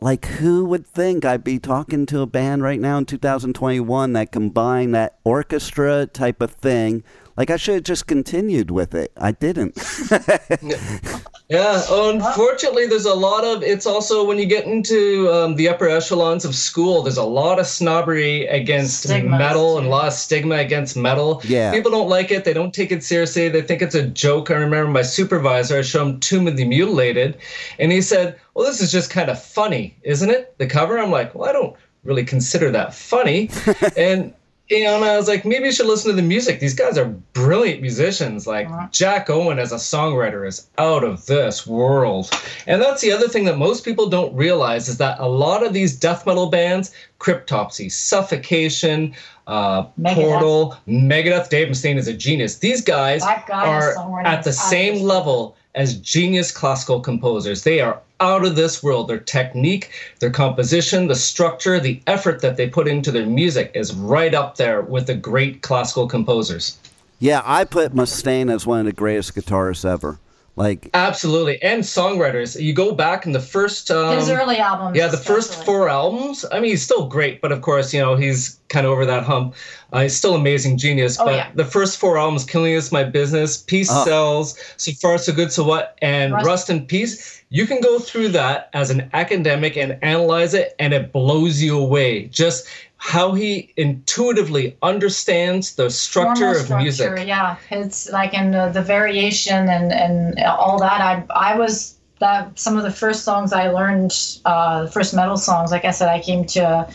[0.00, 4.32] like, who would think I'd be talking to a band right now in 2021 that
[4.32, 7.04] combined that orchestra type of thing?
[7.36, 9.12] Like, I should have just continued with it.
[9.16, 9.78] I didn't.
[11.52, 13.62] Yeah, unfortunately, there's a lot of.
[13.62, 17.58] It's also when you get into um, the upper echelons of school, there's a lot
[17.58, 21.42] of snobbery against Stigmas, metal and a lot of stigma against metal.
[21.44, 21.70] Yeah.
[21.70, 22.46] people don't like it.
[22.46, 23.50] They don't take it seriously.
[23.50, 24.50] They think it's a joke.
[24.50, 25.76] I remember my supervisor.
[25.78, 27.36] I showed him Tomb of the Mutilated,
[27.78, 30.56] and he said, "Well, this is just kind of funny, isn't it?
[30.56, 33.50] The cover." I'm like, "Well, I don't really consider that funny,"
[33.96, 34.32] and.
[34.68, 36.60] You know, and I was like, maybe you should listen to the music.
[36.60, 38.46] These guys are brilliant musicians.
[38.46, 42.30] Like Jack Owen as a songwriter is out of this world.
[42.66, 45.72] And that's the other thing that most people don't realize is that a lot of
[45.72, 49.14] these death metal bands Cryptopsy, Suffocation,
[49.46, 50.14] uh, Megadeth.
[50.14, 51.48] Portal, Megadeth.
[51.50, 52.58] Dave Mustaine is a genius.
[52.58, 57.62] These guys guy are at the same level as genius classical composers.
[57.62, 59.08] They are out of this world.
[59.08, 63.94] Their technique, their composition, the structure, the effort that they put into their music is
[63.94, 66.78] right up there with the great classical composers.
[67.18, 70.18] Yeah, I put Mustaine as one of the greatest guitarists ever.
[70.54, 72.60] Like, Absolutely, and songwriters.
[72.60, 74.96] You go back in the first um, His early albums.
[74.96, 76.44] Yeah, the first four albums.
[76.52, 79.22] I mean, he's still great, but of course, you know, he's kind of over that
[79.22, 79.54] hump.
[79.94, 81.18] Uh, he's still amazing genius.
[81.18, 81.50] Oh, but yeah.
[81.54, 84.04] the first four albums, "Killing Is My Business," "Peace Oh.
[84.04, 87.98] Sells," "So Far So Good So What," and Rust- "Rust in Peace." You can go
[87.98, 92.24] through that as an academic and analyze it, and it blows you away.
[92.26, 92.66] Just
[93.02, 97.26] how he intuitively understands the structure Formal of structure, music.
[97.26, 101.00] Yeah, it's like in uh, the variation and and all that.
[101.00, 104.12] I I was that some of the first songs I learned,
[104.44, 105.72] uh, the first metal songs.
[105.72, 106.88] Like I said, I came to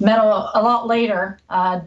[0.00, 1.38] metal a lot later.
[1.48, 1.82] Uh,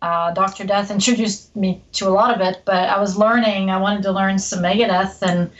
[0.00, 0.62] uh, Dr.
[0.64, 3.68] Death introduced me to a lot of it, but I was learning.
[3.70, 5.50] I wanted to learn some Megadeth, and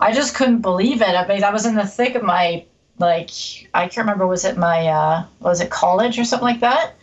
[0.00, 1.14] I just couldn't believe it.
[1.14, 2.64] I mean, I was in the thick of my
[3.02, 3.30] like
[3.74, 6.94] I can't remember was it my uh, was it college or something like that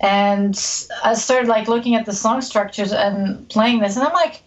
[0.00, 0.54] and
[1.02, 4.42] I started like looking at the song structures and playing this, and I'm like,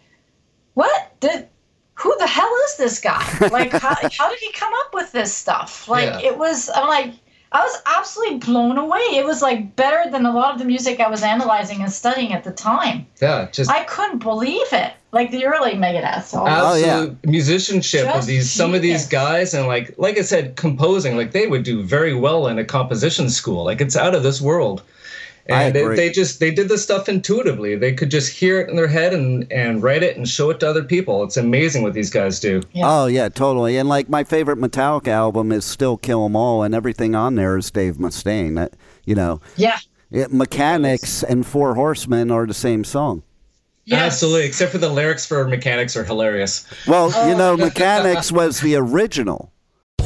[0.76, 1.20] what?
[1.20, 1.48] Did
[1.96, 3.22] who the hell is this guy?
[3.52, 5.88] Like, how, how did he come up with this stuff?
[5.88, 6.30] Like, Yeah.
[6.30, 6.70] it was.
[6.74, 7.14] I'm like.
[7.54, 9.02] I was absolutely blown away.
[9.12, 12.32] It was like better than a lot of the music I was analyzing and studying
[12.32, 13.06] at the time.
[13.22, 14.94] Yeah, just I couldn't believe it.
[15.12, 16.34] Like the early Megadeth.
[16.34, 17.00] all Oh, yeah.
[17.00, 21.18] absolute musicianship of Just these some of these guys and like like I said composing
[21.18, 24.40] like they would do very well in a composition school like it's out of this
[24.40, 25.01] world I
[25.54, 25.96] and they, agree.
[25.96, 29.14] they just they did this stuff intuitively they could just hear it in their head
[29.14, 32.40] and and write it and show it to other people it's amazing what these guys
[32.40, 32.84] do Yeah.
[32.86, 33.78] oh yeah, totally.
[33.78, 37.58] And like my favorite Metallica album is still Kill 'Em All, and everything on there
[37.58, 38.56] is Dave Mustaine.
[38.56, 38.74] That
[39.06, 39.78] you know, Yeah.
[40.12, 43.24] it, Mechanix and Four Horsemen are the same song.
[43.86, 44.00] Yes.
[44.14, 47.38] absolutely except for the lyrics for Mechanix are hilarious Well, you Oh.
[47.38, 49.51] know, Mechanix was the original.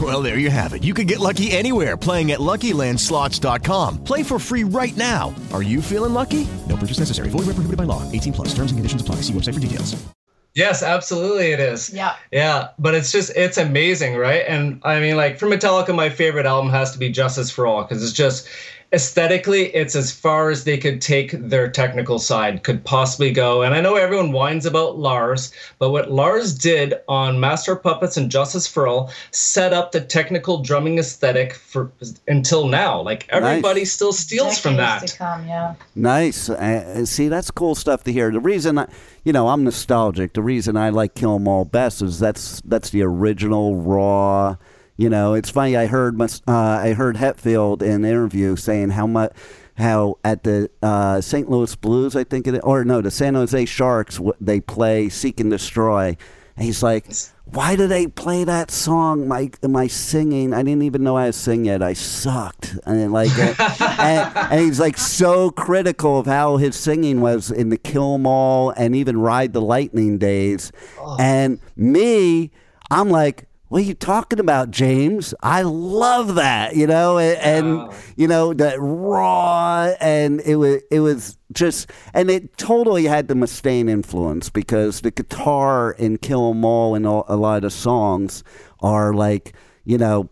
[0.00, 0.84] Well, there you have it.
[0.84, 4.04] You can get lucky anywhere playing at LuckyLandSlots.com.
[4.04, 5.34] Play for free right now.
[5.52, 6.46] Are you feeling lucky?
[6.68, 7.30] No purchase necessary.
[7.30, 8.04] Void where prohibited by law.
[8.12, 8.48] 18 plus.
[8.48, 9.16] Terms and conditions apply.
[9.22, 9.96] See website for details.
[10.54, 11.92] Yes, absolutely it is.
[11.92, 12.16] Yeah.
[12.32, 14.44] Yeah, but it's just it's amazing, right?
[14.48, 17.84] And I mean like for Metallica my favorite album has to be Justice for All
[17.84, 18.48] cuz it's just
[18.92, 23.62] aesthetically it's as far as they could take their technical side could possibly go.
[23.62, 28.30] And I know everyone whines about Lars, but what Lars did on Master Puppets and
[28.30, 31.92] Justice for All set up the technical drumming aesthetic for
[32.26, 33.00] until now.
[33.02, 35.06] Like everybody still steals from that.
[35.06, 35.46] to come.
[35.46, 35.74] Yeah.
[35.94, 36.48] Nice.
[36.48, 38.30] Uh, see, that's cool stuff to hear.
[38.30, 38.88] The reason, I,
[39.22, 40.32] you know, I'm nostalgic.
[40.32, 44.56] The reason I like Kill 'Em All best is that's that's the original raw.
[44.98, 45.76] You know, it's funny.
[45.76, 49.32] I heard uh, I heard Hetfield in an interview saying how much
[49.76, 51.48] how at the uh, St.
[51.48, 55.50] Louis Blues, I think it or no, the San Jose Sharks, they play "Seek and
[55.50, 56.16] Destroy."
[56.56, 57.06] And he's like,
[57.44, 59.28] "Why do they play that song?
[59.28, 61.80] My my singing, I didn't even know how to sing it.
[61.80, 67.52] I sucked." And like, and, and he's like so critical of how his singing was
[67.52, 70.72] in the Kill 'Em All and even Ride the Lightning days.
[71.20, 72.50] And me,
[72.90, 75.34] I'm like, what are you talking about, James?
[75.42, 81.00] I love that, you know, and, and you know that raw, and it was it
[81.00, 86.64] was just, and it totally had the Mustaine influence because the guitar in Kill 'Em
[86.64, 88.42] All and all, a lot of songs
[88.80, 89.54] are like,
[89.84, 90.28] you know,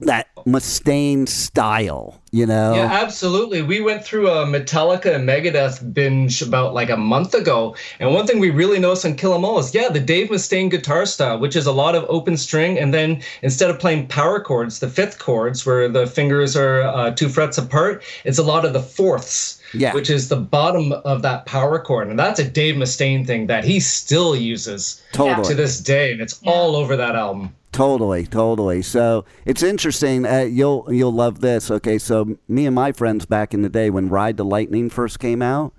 [0.00, 2.74] that Mustaine style, you know.
[2.74, 3.62] Yeah, absolutely.
[3.62, 8.26] We went through a Metallica and Megadeth binge about like a month ago, and one
[8.26, 11.38] thing we really noticed on Kill 'Em All is yeah, the Dave Mustaine guitar style,
[11.38, 14.88] which is a lot of open string, and then instead of playing power chords, the
[14.88, 18.82] fifth chords where the fingers are uh, two frets apart, it's a lot of the
[18.82, 19.58] fourths.
[19.72, 19.94] Yeah.
[19.94, 22.08] Which is the bottom of that power chord.
[22.08, 25.46] And that's a Dave Mustaine thing that he still uses Totally.
[25.46, 26.10] to this day.
[26.10, 27.54] And it's all over that album.
[27.72, 28.82] Totally, totally.
[28.82, 30.26] So it's interesting.
[30.26, 31.70] Uh, you'll you'll love this.
[31.70, 35.20] Okay, so me and my friends back in the day when Ride the Lightning first
[35.20, 35.72] came out,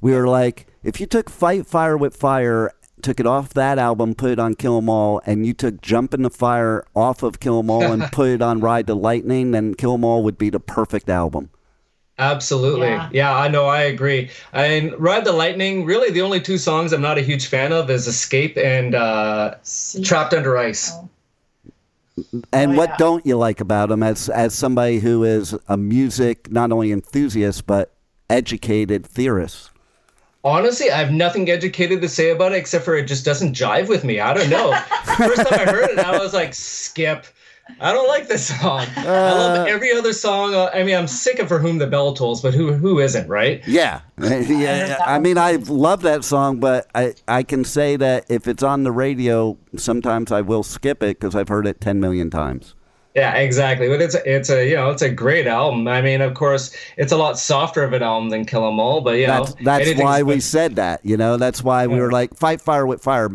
[0.00, 2.70] we were like, if you took Fight Fire with Fire,
[3.02, 6.14] took it off that album, put it on Kill 'Em All, and you took Jump
[6.14, 9.50] in the Fire off of Kill 'Em All and put it on Ride the Lightning,
[9.50, 11.50] then Kill 'Em All would be the perfect album.
[12.16, 12.86] Absolutely.
[12.86, 13.08] Yeah.
[13.12, 13.36] Yeah.
[13.36, 13.66] I know.
[13.66, 14.30] I agree.
[14.52, 17.90] And Ride the Lightning, really the only two songs I'm not a huge fan of
[17.90, 19.56] is Escape and uh,
[20.04, 20.92] Trapped Under Ice.
[20.94, 21.08] Oh.
[22.52, 22.96] And Oh, what yeah.
[22.98, 27.66] don't you like about him as as somebody who is a music not only enthusiast
[27.66, 27.92] but
[28.30, 29.70] educated theorist?
[30.44, 33.88] Honestly, I have nothing educated to say about it except for it just doesn't jive
[33.88, 34.20] with me.
[34.20, 34.72] I don't know.
[35.16, 37.26] First time I heard it, I was like, skip.
[37.80, 38.86] I don't like this song.
[38.96, 40.54] I love every other song.
[40.54, 43.28] Uh, I mean, I'm sick of For Whom the Bell Tolls, but who who isn't,
[43.28, 43.66] right?
[43.66, 44.98] Yeah, yeah.
[45.04, 48.84] I mean, I love that song, but I I can say that if it's on
[48.84, 52.74] the radio, sometimes I will skip it because I've heard it ten million times.
[53.14, 53.88] Yeah, exactly.
[53.88, 55.86] But it's a, it's a you know it's a great album.
[55.86, 59.02] I mean, of course, it's a lot softer of an album than Kill 'Em All,
[59.02, 61.00] but you That's know that's why we said that.
[61.04, 63.30] You know, that's why we were like, "Fight Fire with Fire"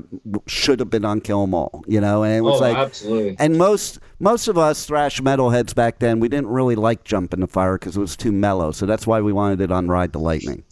[0.47, 1.83] should have been on Kill 'Em All.
[1.87, 3.37] You know, and it was Oh, like, absolutely.
[3.39, 7.33] and most most of us thrash metal heads back then, we didn't really like Jump
[7.33, 8.71] in the Fire because it was too mellow.
[8.71, 10.63] So that's why we wanted it on Ride the Lightning.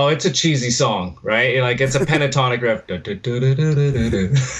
[0.00, 1.60] Oh, it's a cheesy song, right?
[1.60, 2.84] Like it's a pentatonic riff.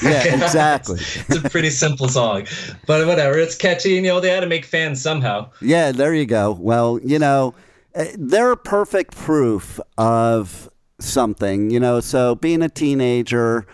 [0.02, 0.98] Yeah, exactly.
[0.98, 2.44] it's a pretty simple song,
[2.88, 3.38] but whatever.
[3.38, 5.48] It's catchy, and you know they had to make fans somehow.
[5.60, 6.50] Yeah, there you go.
[6.58, 7.54] Well, you know,
[7.94, 10.68] eh, they're perfect proof of
[10.98, 12.00] something, you know.
[12.00, 13.64] So being a teenager,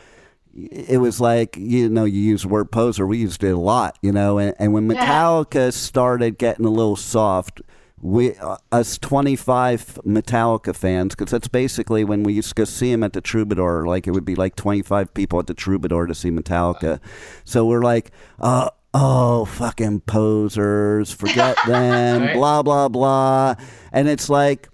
[0.54, 3.06] it was like, you know, you use the word poser.
[3.06, 4.36] We used it a lot, you know.
[4.36, 5.02] And, and when Yeah.
[5.06, 7.62] Metallica started getting a little soft,
[8.04, 12.90] we, uh, us 25 Metallica fans, because that's basically when we used to go see
[12.90, 16.14] them at the Troubadour, like it would be like 25 people at the Troubadour to
[16.14, 17.00] see Metallica.
[17.44, 22.34] So we're like, uh, oh, fucking posers, forget them, Right.
[22.34, 23.54] blah, blah, blah.
[23.90, 24.68] And it's like,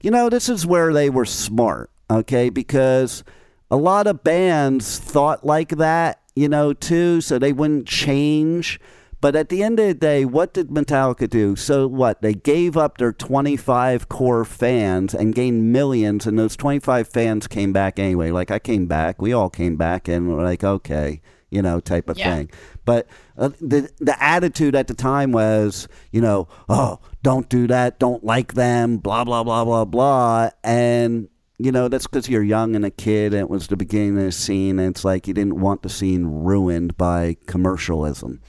[0.00, 2.48] you know, this is where they were smart, okay?
[2.48, 3.22] Because
[3.70, 8.80] a lot of bands thought like that, you know, too, so they wouldn't change.
[9.20, 11.54] But at the end of the day, what did Metallica do?
[11.54, 12.22] So what?
[12.22, 17.72] They gave up their 25 core fans and gained millions, and those 25 fans came
[17.72, 18.30] back anyway.
[18.30, 22.08] Like I came back, we all came back, and we're like, okay, you know, type
[22.08, 22.34] of Yeah.
[22.34, 22.50] thing.
[22.86, 23.06] But
[23.36, 28.24] uh, the the attitude at the time was, you know, oh, don't do that, don't
[28.24, 32.86] like them, blah blah blah blah blah, and you know that's because you're young and
[32.86, 35.60] a kid, and it was the beginning of the scene, and it's like you didn't
[35.60, 38.40] want the scene ruined by commercialism.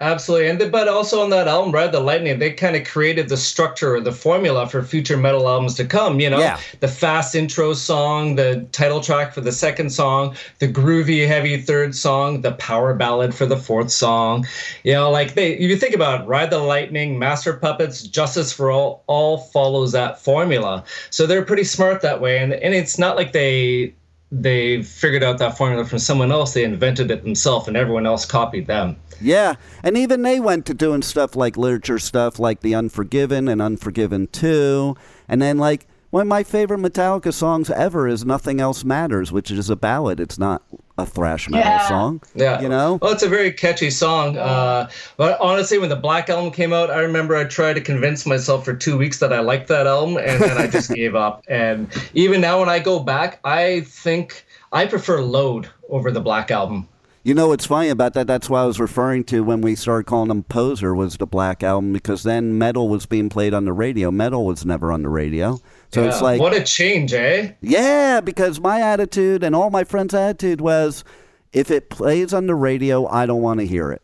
[0.00, 3.28] Absolutely, and the, but also on that album, Ride the Lightning, they kind of created
[3.28, 6.18] the structure or the formula for future metal albums to come.
[6.18, 6.58] You know, Yeah.
[6.80, 11.94] the fast intro song, the title track for the second song, the groovy, heavy third
[11.94, 14.46] song, the power ballad for the fourth song.
[14.82, 18.52] You know, like they, if you think about it, Ride the Lightning, Master Puppets, Justice
[18.52, 20.82] for All, all follows that formula.
[21.10, 23.94] So they're pretty smart that way, and and it's not like they
[24.42, 26.54] they figured out that formula from someone else.
[26.54, 28.96] They invented it themselves, and everyone else copied them.
[29.20, 33.62] Yeah, and even they went to doing stuff like literature stuff, like The Unforgiven and
[33.62, 34.96] Unforgiven Two,
[35.28, 39.50] and then like one of my favorite Metallica songs ever is "Nothing Else Matters," which
[39.50, 40.20] is a ballad.
[40.20, 40.62] It's not
[40.96, 41.88] a thrash metal Yeah.
[41.88, 42.20] song.
[42.34, 42.60] Yeah.
[42.60, 42.98] you know.
[43.02, 44.36] Well, it's a very catchy song.
[44.38, 48.26] Uh, but honestly, when the Black Album came out, I remember I tried to convince
[48.26, 51.42] myself for two weeks that I liked that album, and then I just gave up.
[51.48, 56.50] And even now, when I go back, I think I prefer Load over the Black
[56.50, 56.88] Album.
[57.26, 58.26] You know what's funny about that?
[58.26, 61.62] That's what I was referring to when we started calling them Poser was the Black
[61.62, 64.10] Album because then metal was being played on the radio.
[64.10, 65.58] Metal was never on the radio.
[65.94, 67.52] So it's like what a change, eh?
[67.60, 71.04] Yeah, because my attitude and all my friends' attitude was
[71.52, 74.02] if it plays on the radio, I don't want to hear it.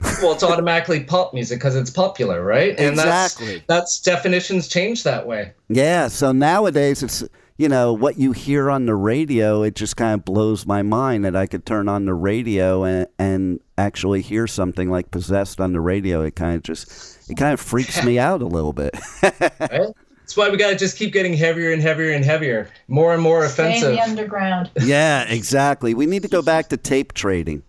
[0.22, 2.70] Well, it's automatically pop music because it's popular, right?
[2.78, 3.62] And Exactly.
[3.66, 5.52] that's that's definitions change that way.
[5.68, 7.22] Yeah, so nowadays it's
[7.58, 9.62] you know what you hear on the radio.
[9.62, 13.06] It just kind of blows my mind that I could turn on the radio and
[13.18, 16.22] and actually hear something like "Possessed" on the radio.
[16.22, 18.94] It kind of just it kind of freaks me out a little bit.
[19.60, 19.88] Right?
[20.30, 23.20] That's why we got to just keep getting heavier and heavier and heavier, more and
[23.20, 24.70] more Stay in offensive, the underground.
[24.80, 25.92] yeah, exactly.
[25.92, 27.64] We need to go back to tape trading.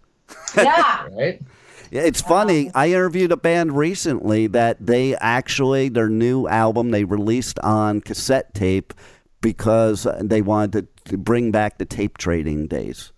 [0.55, 1.07] Yeah.
[1.11, 1.41] right?
[1.89, 2.69] It's funny.
[2.75, 8.53] I interviewed a band recently that they actually their new album they released on cassette
[8.53, 8.93] tape
[9.41, 13.11] because they wanted to bring back the tape trading days.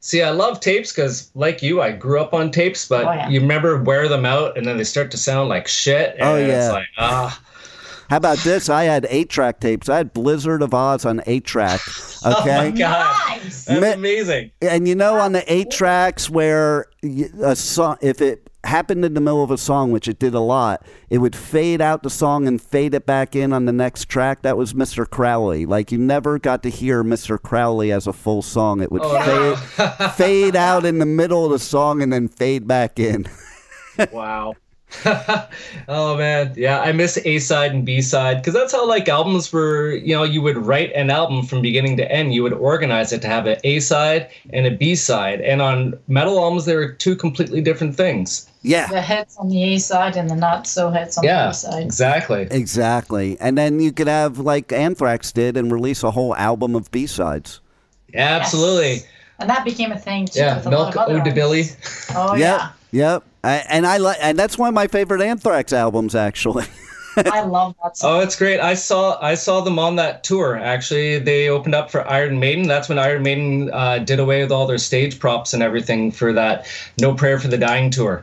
[0.00, 3.28] See, I love tapes because, like you, I grew up on tapes, but Oh, yeah.
[3.28, 6.14] you remember wear them out and then they start to sound like shit.
[6.14, 6.64] And Oh, yeah.
[6.64, 7.38] It's like, ah.
[8.12, 8.68] How about this?
[8.68, 9.88] I had eight track tapes.
[9.88, 11.80] I had Blizzard of Ozz on eight track.
[12.24, 13.40] Oh my God.
[13.42, 13.64] Nice.
[13.64, 14.52] That's Ma- amazing.
[14.60, 16.86] and you know, on the eight tracks where
[17.42, 20.38] a song, if it happened in the middle of a song, which it did a
[20.40, 24.08] lot, it would fade out the song and fade it back in on the next
[24.08, 24.42] track.
[24.42, 25.04] That was Mr.
[25.08, 25.66] Crowley.
[25.66, 27.42] Like you never got to hear Mr.
[27.42, 28.80] Crowley as a full song.
[28.80, 32.68] It would Oh, fade, fade out in the middle of the song and then fade
[32.68, 33.26] back in.
[34.12, 34.54] Wow.
[35.88, 39.52] oh man, yeah, I miss A side and B side because that's how like albums
[39.52, 39.92] were.
[39.92, 42.34] You know, you would write an album from beginning to end.
[42.34, 45.98] You would organize it to have an A side and a B side, and on
[46.08, 48.48] metal albums, they were two completely different things.
[48.62, 48.86] Yeah.
[48.86, 51.74] The hits on the A side and the not so hits on the B side.
[51.74, 52.48] Yeah, exactly.
[52.50, 53.36] Exactly.
[53.40, 57.06] And then you could have like Anthrax did and release a whole album of B
[57.06, 57.60] sides.
[58.14, 59.00] Yeah, absolutely.
[59.38, 60.38] And that became a thing too.
[60.40, 61.60] Yeah, with a Milk lot of other Ode to Billy.
[61.60, 62.12] artists.
[62.14, 62.60] Oh yep.
[62.60, 62.68] yeah.
[62.92, 63.24] Yep.
[63.42, 66.64] I, and I like, and that's one of my favorite Anthrax albums, actually.
[67.16, 68.16] I love that song.
[68.16, 68.58] Oh, it's great.
[68.60, 70.56] I saw I saw them on that tour.
[70.56, 72.66] Actually, they opened up for Iron Maiden.
[72.68, 76.32] That's when Iron Maiden uh, did away with all their stage props and everything for
[76.32, 76.66] that
[77.00, 78.22] No Prayer for the Dying tour.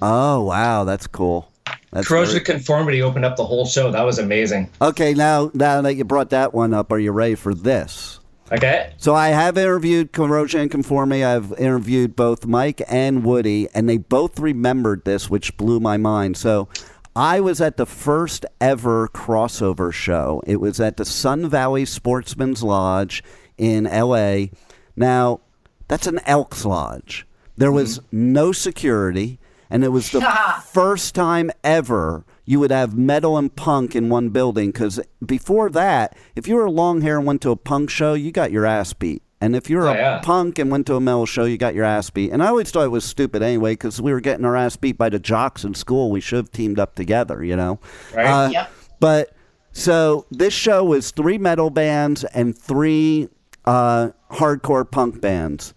[0.00, 1.50] oh wow, that's cool.
[1.90, 3.90] That's Corrosion very- of Conformity opened up the whole show.
[3.90, 4.70] That was amazing.
[4.80, 5.12] okay.
[5.12, 8.18] Now, now that you brought that one up, are you ready for this?
[8.52, 8.92] Okay.
[8.98, 11.24] So I have interviewed Corrosion and Conformity.
[11.24, 16.36] I've interviewed both Mike and Woody, and they both remembered this, which blew my mind.
[16.36, 16.68] So
[17.16, 20.42] I was at the first ever crossover show.
[20.46, 23.24] It was at the Sun Valley Sportsman's Lodge
[23.56, 24.50] in L.A.
[24.96, 25.40] Now
[25.88, 27.26] that's an Elks Lodge.
[27.56, 28.32] There was mm-hmm.
[28.32, 29.38] no security,
[29.70, 30.20] and it was the
[30.72, 34.70] first time ever you would have metal and punk in one building.
[34.72, 38.14] Because before that, if you were a long hair and went to a punk show,
[38.14, 39.22] you got your ass beat.
[39.40, 40.20] And if you were Oh, a yeah.
[40.20, 42.30] punk and went to a metal show, you got your ass beat.
[42.30, 44.96] And I always thought it was stupid anyway, because we were getting our ass beat
[44.96, 46.10] by the jocks in school.
[46.12, 47.80] We should have teamed up together, you know?
[48.14, 48.26] Right.
[48.26, 48.70] Uh, Yep.
[49.00, 49.34] But
[49.72, 53.28] so this show was three metal bands and three
[53.64, 55.74] uh, hardcore punk bands.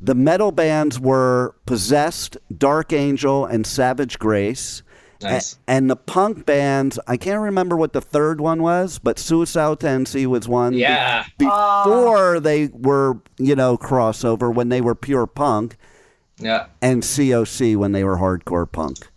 [0.00, 4.82] The metal bands were Possessed, Dark Angel, and Savage Grace.
[5.24, 5.54] Nice.
[5.66, 9.76] A- and the punk bands, I can't remember what the third one was, but Suicidal
[9.76, 10.72] Tendency was one.
[10.72, 11.24] be- Yeah.
[11.38, 15.76] before they were, you know, crossover when they were pure punk,
[16.38, 16.66] Yeah.
[16.82, 19.08] and COC when they were hardcore punk.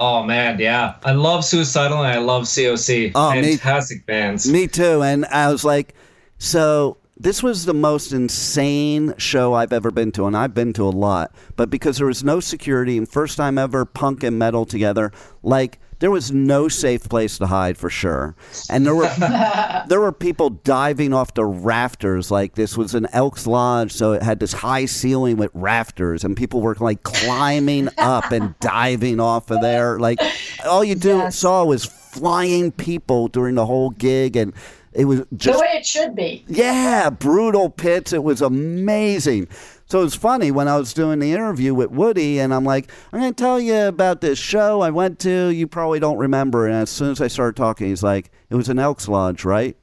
[0.00, 0.94] Oh man, yeah.
[1.04, 3.12] I love Suicidal and I love COC.
[3.14, 4.50] Oh, me- Fantastic bands.
[4.50, 5.02] Me too.
[5.02, 5.94] And I was like,
[6.38, 10.82] so this was the most insane show I've ever been to, and I've been to
[10.82, 11.32] a lot.
[11.56, 15.12] But because there was no security and first time ever punk and metal together,
[15.42, 18.34] like there was no safe place to hide for sure.
[18.68, 19.08] And there were
[19.88, 22.30] there were people diving off the rafters.
[22.32, 26.36] Like this was an Elks Lodge, so it had this high ceiling with rafters, and
[26.36, 30.00] people were like climbing up and diving off of there.
[30.00, 30.18] Like
[30.66, 31.36] all you do Yes.
[31.36, 34.52] saw was flying people during the whole gig, and
[34.92, 36.44] it was the way it should be.
[36.48, 38.12] yeah, brutal pits.
[38.12, 39.48] It was amazing.
[39.86, 42.90] So it was funny when I was doing the interview with Woody, and I'm like,
[43.12, 45.48] I'm going to tell you about this show I went to.
[45.48, 46.66] You probably don't remember.
[46.66, 49.76] And as soon as I started talking, he's like, it was an Elks Lodge, right?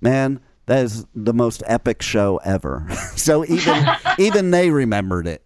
[0.00, 2.86] Man, that is the most epic show ever.
[3.16, 3.86] so even
[4.18, 5.43] even they remembered it.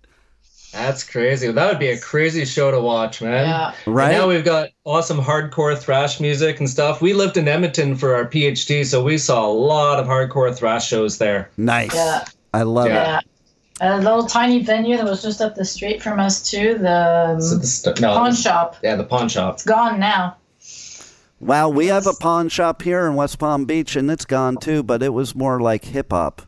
[0.73, 1.51] That's crazy.
[1.51, 3.49] That would be a crazy show to watch, man.
[3.49, 3.73] Yeah.
[3.87, 4.13] And Right?
[4.13, 7.01] now we've got awesome hardcore thrash music and stuff.
[7.01, 10.87] We lived in Edmonton for our PhD, so we saw a lot of hardcore thrash
[10.87, 11.51] shows there.
[11.57, 11.95] Nice.
[11.95, 12.25] Yeah.
[12.53, 13.19] I love Yeah.
[13.19, 13.25] it.
[13.81, 13.97] Yeah.
[13.97, 16.77] A little tiny venue that was just up the street from us too.
[16.79, 18.77] The So um, the st- no, pawn the- shop.
[18.83, 19.55] Yeah, the pawn shop.
[19.55, 20.37] It's gone now.
[21.41, 24.83] Well, we have a pawn shop here in West Palm Beach, and it's gone too,
[24.83, 26.43] but it was more like hip hop.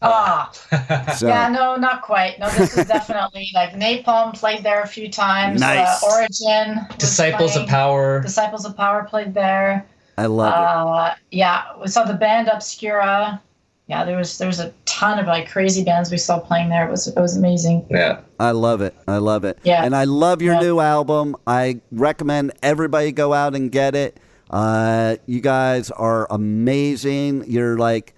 [0.00, 0.50] Ah,
[1.16, 1.26] So.
[1.26, 2.38] yeah, no, not quite.
[2.38, 5.60] No, this is definitely like Napalm played there a few times.
[5.60, 6.02] Nice.
[6.02, 6.86] Uh, Origin.
[6.88, 7.66] was Disciples of.
[7.66, 8.20] Power.
[8.20, 9.86] Disciples of Power played there.
[10.16, 10.56] I love it.
[10.56, 13.40] Uh, yeah, we saw the band Obscura.
[13.88, 16.86] Yeah, there was there was a ton of like crazy bands we saw playing there.
[16.86, 17.86] It was it was amazing.
[17.90, 18.20] Yeah.
[18.38, 18.94] I love it.
[19.08, 19.58] I love it.
[19.64, 19.82] Yeah.
[19.84, 20.60] And I love your Yeah.
[20.60, 21.34] new album.
[21.46, 24.18] I recommend everybody go out and get it.
[24.50, 27.44] Uh, you guys are amazing.
[27.46, 28.14] You're like,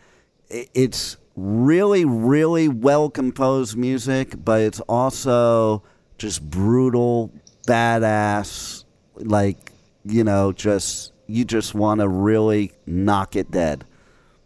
[0.48, 5.82] it's really, really well composed music, but it's also
[6.18, 7.32] just brutal,
[7.66, 8.84] badass.
[9.16, 9.72] Like,
[10.04, 13.84] you know, just, you just want to really knock it dead.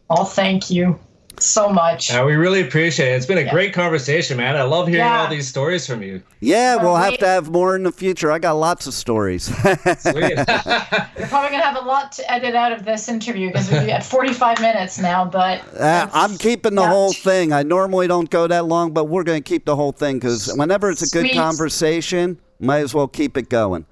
[0.09, 0.99] Oh, thank you
[1.41, 2.11] so much.
[2.11, 3.17] Yeah, we really appreciate it.
[3.17, 4.57] It's been a great conversation, man.
[4.57, 5.23] I love hearing Yeah.
[5.23, 6.23] all these stories from you.
[6.41, 8.31] Yeah, we'll have to have more in the future.
[8.31, 9.45] I got lots of stories.
[9.45, 9.55] Sweet.
[10.39, 14.05] You're probably gonna have a lot to edit out of this interview because we're at
[14.05, 15.25] 45 minutes now.
[15.25, 16.89] But Uh, I'm keeping the yeah.
[16.89, 17.53] whole thing.
[17.53, 20.53] I normally don't go that long, but we're going to keep the whole thing because
[20.57, 23.87] whenever it's a good conversation, might as well keep it going.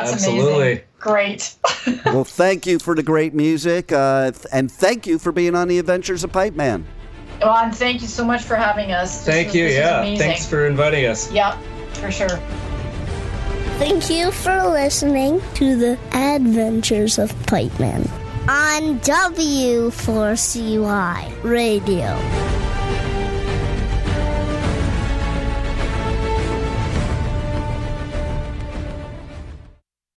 [0.00, 0.62] That's Absolutely.
[0.72, 0.84] amazing.
[0.98, 1.54] Great.
[2.06, 5.78] well, thank you for the great music, uh, and thank you for being on the
[5.78, 6.86] Adventures of Pipe Man.
[7.40, 9.24] well, and thank you so much for having us.
[9.24, 9.64] This Thank was- you.
[9.66, 10.04] Yeah.
[10.16, 11.30] Thanks for inviting us.
[11.32, 11.56] Yep,
[11.94, 12.38] for sure.
[13.78, 18.02] Thank you for listening to the Adventures of Pipe Man
[18.48, 22.16] on W4CY Radio.